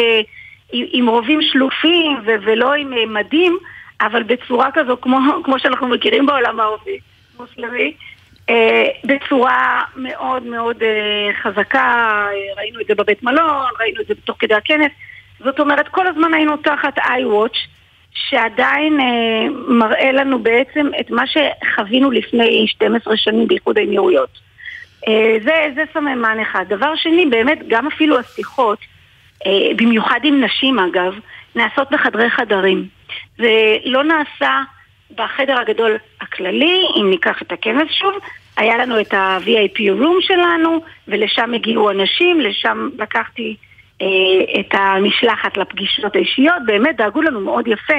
[0.72, 3.57] עם, עם רובים שלופים ו, ולא עם מדים,
[4.01, 6.99] אבל בצורה כזו כמו, כמו שאנחנו מכירים בעולם הערבי
[7.39, 7.93] מוסלמי,
[8.49, 14.38] אה, בצורה מאוד מאוד אה, חזקה, ראינו את זה בבית מלון, ראינו את זה תוך
[14.39, 14.91] כדי הכנס,
[15.39, 17.57] זאת אומרת כל הזמן היינו תחת iWatch
[18.13, 24.47] שעדיין אה, מראה לנו בעצם את מה שחווינו לפני 12 שנים באיחוד האמירויות.
[25.43, 26.65] זה, זה סממן אחד.
[26.70, 28.80] דבר שני, באמת, גם אפילו השיחות,
[29.76, 31.14] במיוחד עם נשים אגב,
[31.56, 32.88] נעשות בחדרי חדרים.
[33.38, 34.62] זה לא נעשה
[35.16, 38.14] בחדר הגדול הכללי, אם ניקח את הכנס שוב,
[38.58, 43.56] היה לנו את ה-VIP room שלנו, ולשם הגיעו אנשים, לשם לקחתי
[44.02, 44.06] אה,
[44.60, 47.98] את המשלחת לפגישות האישיות, באמת דאגו לנו מאוד יפה.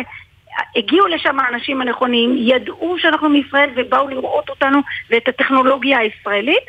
[0.76, 4.78] הגיעו לשם האנשים הנכונים, ידעו שאנחנו מישראל ובאו לראות אותנו
[5.10, 6.64] ואת הטכנולוגיה הישראלית,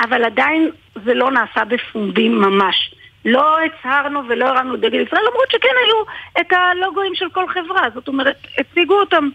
[0.00, 0.70] אבל עדיין
[1.04, 2.94] זה לא נעשה בפומבי ממש.
[3.24, 5.96] לא הצהרנו ולא הרמנו דגל ישראל, למרות שכן היו
[6.40, 9.28] את הלוגוים של כל חברה, זאת אומרת, הציגו אותם,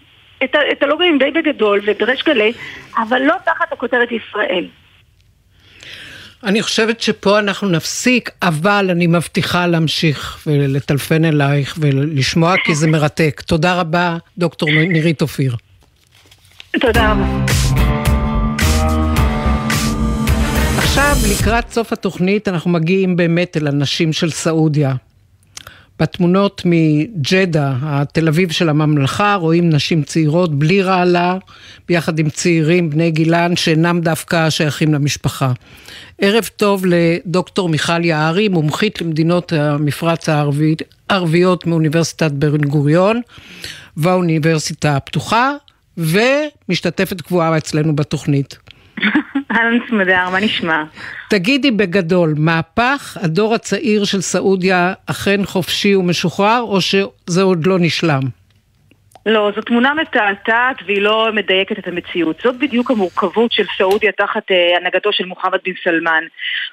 [0.43, 2.53] את, ה- את הלוגוים די בגדול ובריש גלי,
[2.97, 4.65] אבל לא תחת הכותרת ישראל.
[6.43, 13.41] אני חושבת שפה אנחנו נפסיק, אבל אני מבטיחה להמשיך ולטלפן אלייך ולשמוע כי זה מרתק.
[13.41, 15.55] תודה רבה, דוקטור נירית אופיר.
[16.79, 17.68] תודה רבה.
[20.99, 24.95] עכשיו, לקראת סוף התוכנית, אנחנו מגיעים באמת אל הנשים של סעודיה.
[25.99, 31.37] בתמונות מג'דה, התל אביב של הממלכה, רואים נשים צעירות בלי רעלה,
[31.87, 35.51] ביחד עם צעירים בני גילן שאינם דווקא שייכים למשפחה.
[36.17, 43.21] ערב טוב לדוקטור מיכל יערי, מומחית למדינות המפרץ הערבית, הערביות מאוניברסיטת בן גוריון
[43.97, 45.51] והאוניברסיטה הפתוחה,
[45.97, 48.57] ומשתתפת קבועה אצלנו בתוכנית.
[49.51, 50.83] אהלן סמדר, מה נשמע?
[51.29, 58.21] תגידי בגדול, מהפך הדור הצעיר של סעודיה אכן חופשי ומשוחרר, או שזה עוד לא נשלם?
[59.25, 62.41] לא, זו תמונה מתעתעת והיא לא מדייקת את המציאות.
[62.43, 66.23] זאת בדיוק המורכבות של סעודיה תחת אה, הנהגתו של מוחמד בן סלמן.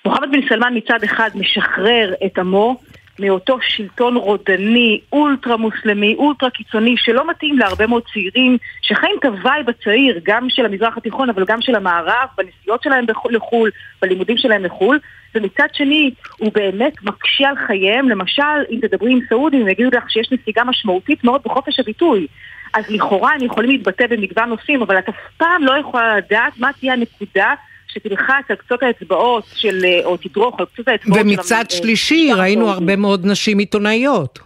[0.04, 2.76] מוחמד בן סלמן מצד אחד משחרר את עמו
[3.18, 9.33] מאותו שלטון רודני, אולטרה מוסלמי, אולטרה קיצוני, שלא מתאים להרבה מאוד צעירים שחיים את ה
[9.33, 13.70] vibe הצעיר, גם של המזרח התיכון, אבל גם של המערב, בנסיעות שלהם לחו"ל,
[14.02, 14.98] בלימודים שלהם לחו"ל,
[15.34, 18.08] ומצד שני, הוא באמת מקשה על חייהם.
[18.08, 22.26] למשל, אם תדברי עם סעודים, הם יגידו לך שיש נסיגה משמעותית מאוד בחופש הביטוי.
[22.74, 26.70] אז לכאורה הם יכולים להתבטא במגוון נושאים, אבל את אף פעם לא יכולה לדעת מה
[26.80, 27.54] תהיה הנקודה
[27.96, 31.54] שתלחץ על קצות האצבעות של, או תדרוך על קצות האצבעות ומצד של...
[31.54, 34.38] ומצד שלישי ראינו הרבה מאוד נשים עיתונאיות.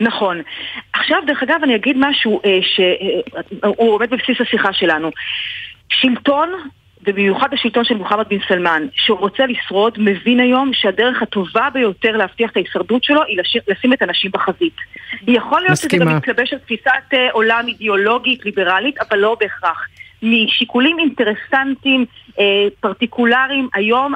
[0.00, 0.42] נכון.
[0.92, 5.10] עכשיו, דרך אגב, אני אגיד משהו אה, שהוא עומד בבסיס השיחה שלנו.
[5.88, 6.50] שלטון
[7.06, 12.56] ובמיוחד השלטון של מוחמד בן סלמן, שרוצה לשרוד, מבין היום שהדרך הטובה ביותר להבטיח את
[12.56, 14.76] ההישרדות שלו היא לשיר, לשים את הנשים בחזית.
[15.26, 16.04] יכול להיות מסכימה.
[16.04, 19.86] שזה גם מתלבש על תפיסת עולם אידיאולוגית, ליברלית, אבל לא בהכרח.
[20.22, 22.23] משיקולים אינטרסנטיים, אה,
[22.80, 24.14] פרטיקולריים, היום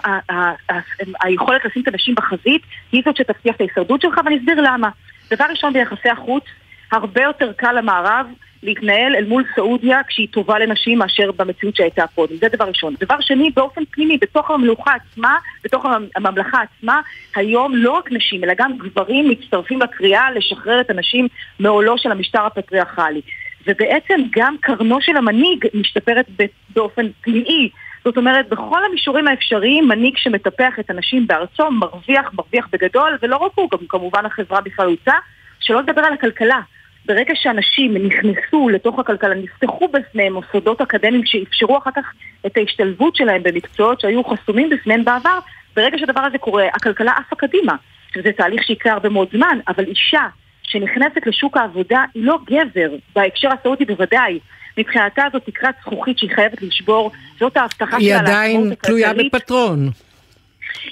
[1.22, 2.62] היכולת לשים את הנשים בחזית
[2.92, 4.88] היא זאת שתבטיח את ההישרדות שלך, ואני אסביר למה.
[5.30, 6.44] דבר ראשון ביחסי החוץ,
[6.92, 8.26] הרבה יותר קל למערב
[8.62, 12.36] להתנהל אל מול סעודיה כשהיא טובה לנשים מאשר במציאות שהייתה קודם.
[12.36, 12.94] זה דבר ראשון.
[13.00, 17.00] דבר שני, באופן פנימי, בתוך הממלוכה עצמה, בתוך הממלכה עצמה,
[17.36, 21.28] היום לא רק נשים, אלא גם גברים מצטרפים לקריאה לשחרר את הנשים
[21.60, 23.20] מעולו של המשטר הפטריארכלי.
[23.66, 26.26] ובעצם גם קרנו של המנהיג משתפרת
[26.74, 27.68] באופן פלאי.
[28.04, 33.52] זאת אומרת, בכל המישורים האפשריים, מנהיג שמטפח את הנשים בארצו מרוויח, מרוויח בגדול, ולא רק
[33.54, 35.14] הוא, גם כמובן החברה בכללותה,
[35.60, 36.60] שלא לדבר על הכלכלה.
[37.06, 42.12] ברגע שאנשים נכנסו לתוך הכלכלה, נפתחו בפניהם מוסדות אקדמיים שאפשרו אחר כך
[42.46, 45.38] את ההשתלבות שלהם במקצועות שהיו חסומים בפניהם בעבר,
[45.76, 47.74] ברגע שהדבר הזה קורה, הכלכלה עפה קדימה.
[48.14, 50.22] שזה תהליך שיקרה הרבה מאוד זמן, אבל אישה
[50.62, 54.38] שנכנסת לשוק העבודה היא לא גבר, בהקשר הסעודי בוודאי.
[54.78, 57.10] מבחינתה זאת תקרת זכוכית שהיא חייבת לשבור,
[57.40, 57.98] זאת ההבטחה שלה.
[57.98, 59.90] היא עדיין תלויה בפטרון.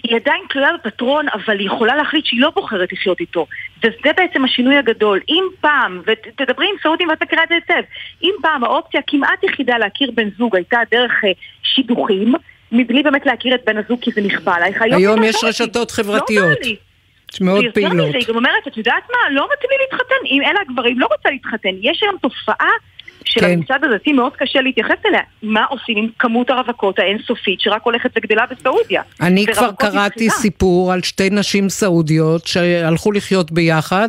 [0.02, 3.46] היא עדיין תלויה בפטרון, אבל היא יכולה להחליט שהיא לא בוחרת לחיות איתו.
[3.78, 5.20] וזה בעצם השינוי הגדול.
[5.28, 7.82] אם פעם, ותדברי עם סעודים ואת מכירה את זה היטב,
[8.22, 11.12] אם פעם האופציה כמעט יחידה להכיר בן זוג הייתה דרך
[11.62, 12.34] שידוכים,
[12.72, 14.82] מבלי באמת להכיר את בן הזוג כי זה נכפה עלייך.
[14.82, 16.58] היום יש רשתות חברתיות.
[17.40, 18.08] לא מאוד פעילות.
[18.08, 21.06] מזה, היא גם אומרת, את יודעת מה, לא מתאים לי להתחתן, אם אלה הגברים לא
[21.16, 21.68] רוצה להתחתן.
[21.82, 22.70] יש היום תופעה
[23.26, 23.46] של כן.
[23.46, 25.20] הממסד הדתי מאוד קשה להתייחס אליה.
[25.42, 29.02] מה עושים עם כמות הרווקות האינסופית שרק הולכת וגדלה בסעודיה?
[29.20, 34.08] אני כבר קראתי סיפור על שתי נשים סעודיות שהלכו לחיות ביחד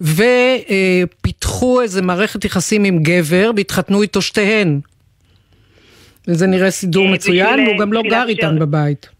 [0.00, 4.80] ופיתחו איזה מערכת יחסים עם גבר והתחתנו איתו שתיהן.
[6.28, 9.13] וזה נראה סידור אה, מצוין, והוא גם לא גר איתן בבית.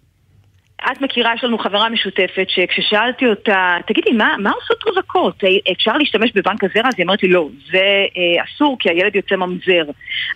[0.92, 5.44] את מכירה, יש לנו חברה משותפת שכששאלתי אותה, תגידי, מה, מה עושות רווקות?
[5.72, 6.88] אפשר להשתמש בבנק הזרע?
[6.88, 9.84] אז היא אמרת לי, לא, זה אה, אסור כי הילד יוצא ממזר.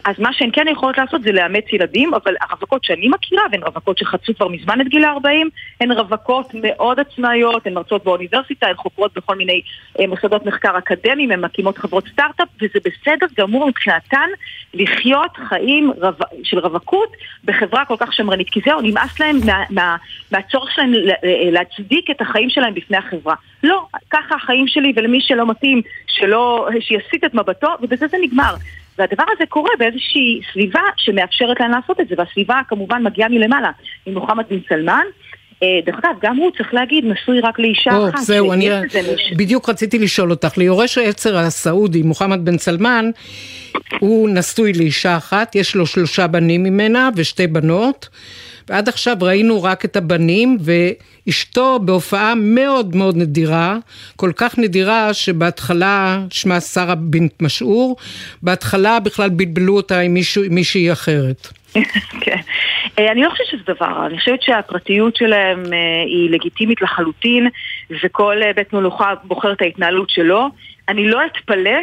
[0.04, 3.98] אז מה שהן כן יכולות לעשות זה לאמץ ילדים, אבל הרווקות שאני מכירה, והן רווקות
[3.98, 5.48] שחצו כבר מזמן את גיל ה-40,
[5.80, 9.60] הן רווקות מאוד עצמאיות, הן מרצות באוניברסיטה, הן חוקרות בכל מיני
[10.00, 14.28] אה, מוסדות מחקר אקדמיים, הן מקימות חברות סטארט-אפ, וזה בסדר גמור מבחינתן
[14.74, 16.08] לחיות חיים רו...
[16.42, 17.12] של רווקות
[17.44, 19.36] בחברה כל כך שמרנית, כי זהו, נמאס להם
[19.70, 19.96] מה...
[20.30, 23.34] מה והצורך שלהם אה, להצדיק את החיים שלהם בפני החברה.
[23.62, 28.54] לא, ככה החיים שלי ולמי שלא מתאים, שלא, שיסיט את מבטו, ובזה זה נגמר.
[28.98, 33.70] והדבר הזה קורה באיזושהי סביבה שמאפשרת להם לעשות את זה, והסביבה כמובן מגיעה מלמעלה,
[34.06, 35.04] ממוחמד בן סלמן.
[35.62, 38.18] אה, דרך אגב, גם הוא, צריך להגיד, נשוי רק לאישה או, אחת.
[38.18, 39.32] זהו, אני מיש...
[39.36, 40.58] בדיוק רציתי לשאול אותך.
[40.58, 43.10] ליורש העצר הסעודי, מוחמד בן סלמן,
[43.98, 48.08] הוא נשוי לאישה אחת, יש לו שלושה בנים ממנה ושתי בנות.
[48.68, 53.76] ועד עכשיו ראינו רק את הבנים, ואשתו בהופעה מאוד מאוד נדירה,
[54.16, 57.96] כל כך נדירה שבהתחלה, שמה שרה בנט משעור,
[58.42, 61.48] בהתחלה בכלל בלבלו אותה עם מישהו, מישהי אחרת.
[62.24, 62.36] כן.
[62.98, 67.48] אה, אני לא חושבת שזה דבר, אני חושבת שהפרטיות שלהם אה, היא לגיטימית לחלוטין,
[68.04, 70.48] וכל אה, בית מלוכה בוחר את ההתנהלות שלו.
[70.88, 71.78] אני לא אתפלא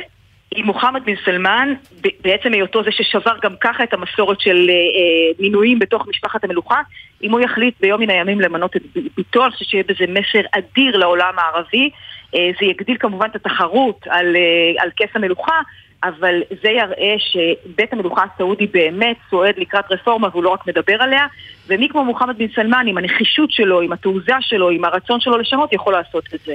[0.56, 1.74] עם מוחמד בן סלמן,
[2.22, 6.82] בעצם היותו זה ששבר גם ככה את המסורת של אה, מינויים בתוך משפחת המלוכה,
[7.24, 8.82] אם הוא יחליט ביום מן הימים למנות את
[9.18, 11.90] ביתו, אני חושבת שיהיה בזה מסר אדיר לעולם הערבי.
[12.36, 15.62] אה, זה יגדיל כמובן את התחרות על, אה, על כס המלוכה,
[16.04, 21.26] אבל זה יראה שבית המלוכה הסעודי באמת צועד לקראת רפורמה והוא לא רק מדבר עליה,
[21.68, 25.74] ומי כמו מוחמד בן סלמן, עם הנחישות שלו, עם התעוזה שלו, עם הרצון שלו לשנות,
[25.74, 26.54] יכול לעשות את זה.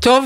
[0.00, 0.24] טוב,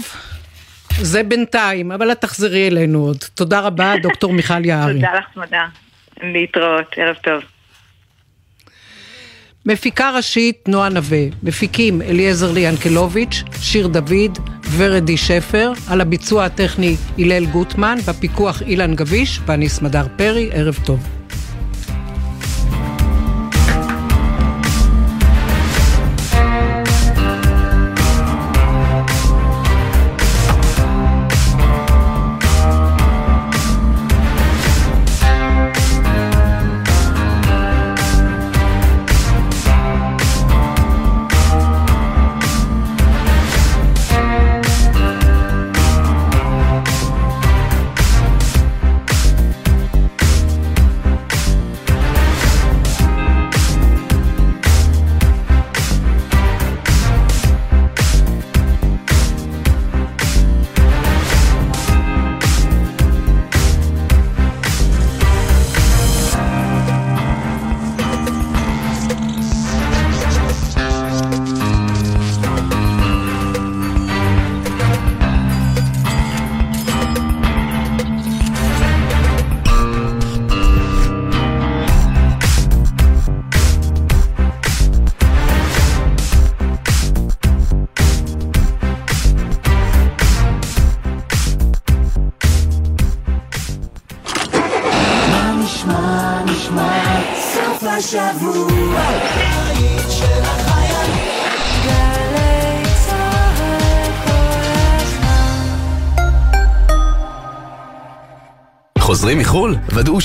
[1.02, 3.16] זה בינתיים, אבל את תחזרי אלינו עוד.
[3.34, 4.94] תודה רבה, דוקטור מיכל יערי.
[4.94, 5.62] תודה לך, מדע.
[6.22, 7.42] להתראות, ערב טוב.
[9.66, 14.38] מפיקה ראשית נועה נווה, מפיקים אליעזר ליאנקלוביץ', שיר דוד,
[14.76, 21.19] ורדי שפר, על הביצוע הטכני הלל גוטמן, בפיקוח אילן גביש ואני סמדר פרי, ערב טוב.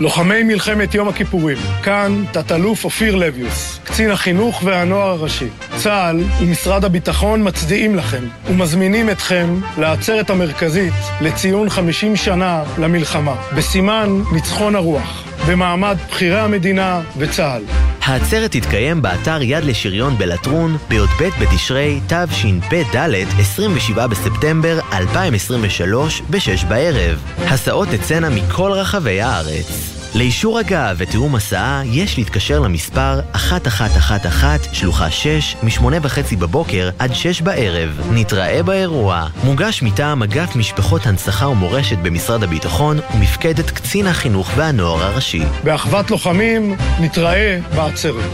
[0.00, 5.48] לוחמי מלחמת יום הכיפורים, כאן תת-אלוף אופיר לביוס, קצין החינוך והנוער הראשי.
[5.76, 14.74] צה"ל ומשרד הביטחון מצדיעים לכם ומזמינים אתכם לעצרת המרכזית לציון 50 שנה למלחמה, בסימן ניצחון
[14.74, 17.62] הרוח, במעמד בכירי המדינה וצה"ל.
[18.02, 22.96] העצרת תתקיים באתר יד לשריון בלטרון בי"ב בתשרי תשפ"ד
[23.38, 27.22] 27 בספטמבר 2023 ב-6 בערב.
[27.38, 29.95] הסעות תצאנה מכל רחבי הארץ.
[30.16, 37.40] לאישור הגעה ותיאום הסעה יש להתקשר למספר 1111 שלוחה 6 מ-8 וחצי בבוקר עד 6
[37.40, 38.00] בערב.
[38.10, 39.26] נתראה באירוע.
[39.44, 45.42] מוגש מטעם אגף משפחות הנצחה ומורשת במשרד הביטחון ומפקדת קצין החינוך והנוער הראשי.
[45.64, 48.30] באחוות לוחמים נתראה בעצרת.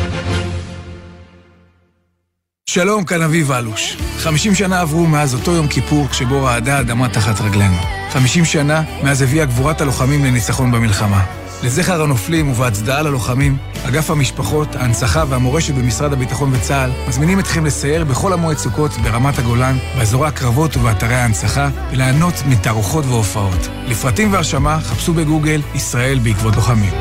[2.66, 3.96] שלום, כאן אביב אלוש.
[4.18, 7.76] 50 שנה עברו מאז אותו יום כיפור כשבו רעדה האדמה תחת רגלינו.
[8.12, 11.24] 50 שנה מאז הביאה גבורת הלוחמים לניצחון במלחמה.
[11.62, 13.56] לזכר הנופלים ובהצדעה ללוחמים,
[13.88, 19.76] אגף המשפחות, ההנצחה והמורשת במשרד הביטחון וצה"ל מזמינים אתכם לסייר בכל המועד סוכות ברמת הגולן,
[19.98, 23.68] באזורי הקרבות ובאתרי ההנצחה, וליהנות מתערוכות והופעות.
[23.86, 26.92] לפרטים והרשמה חפשו בגוגל ישראל בעקבות לוחמים.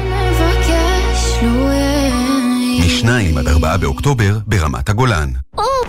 [2.85, 5.29] משניים עד ארבעה באוקטובר ברמת הגולן.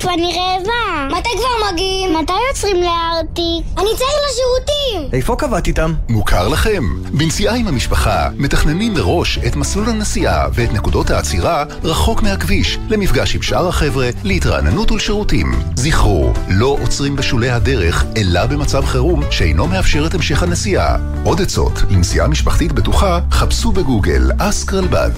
[0.04, 1.16] אופ, אני רעבה.
[1.18, 2.16] מתי כבר מגיעים?
[2.16, 3.66] מתי יוצרים לארטיק?
[3.78, 5.10] אני צריך לשירותים!
[5.12, 5.94] איפה קבעת איתם?
[6.08, 6.82] מוכר לכם.
[7.12, 13.42] בנסיעה עם המשפחה מתכננים מראש את מסלול הנסיעה ואת נקודות העצירה רחוק מהכביש, למפגש עם
[13.42, 15.52] שאר החבר'ה, להתרעננות ולשירותים.
[15.76, 20.96] זכרו, לא עוצרים בשולי הדרך, אלא במצב חירום שאינו מאפשר את המשך הנסיעה.
[21.24, 25.10] עוד עצות לנסיעה משפחתית בטוחה, חפשו בגוגל אסק רלב"ד.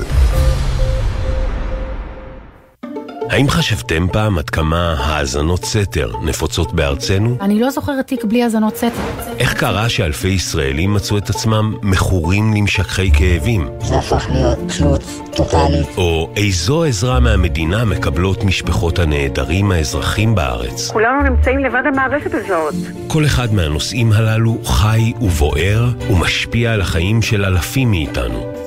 [3.30, 7.36] האם חשבתם פעם עד כמה האזנות סתר נפוצות בארצנו?
[7.40, 8.88] אני לא זוכרת תיק בלי האזנות סתר.
[9.38, 13.68] איך קרה שאלפי ישראלים מצאו את עצמם מכורים למשככי כאבים?
[13.80, 15.02] זה הפך להיות תלות
[15.36, 15.86] טוטאלית.
[15.96, 20.90] או איזו עזרה מהמדינה מקבלות משפחות הנעדרים האזרחים בארץ?
[20.90, 22.74] כולנו נמצאים לבד המערכת הזאת.
[23.08, 28.53] כל אחד מהנושאים הללו חי ובוער ומשפיע על החיים של אלפים מאיתנו.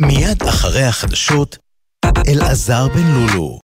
[0.00, 1.58] מיד אחרי החדשות,
[2.28, 3.56] אלעזר בן לולו.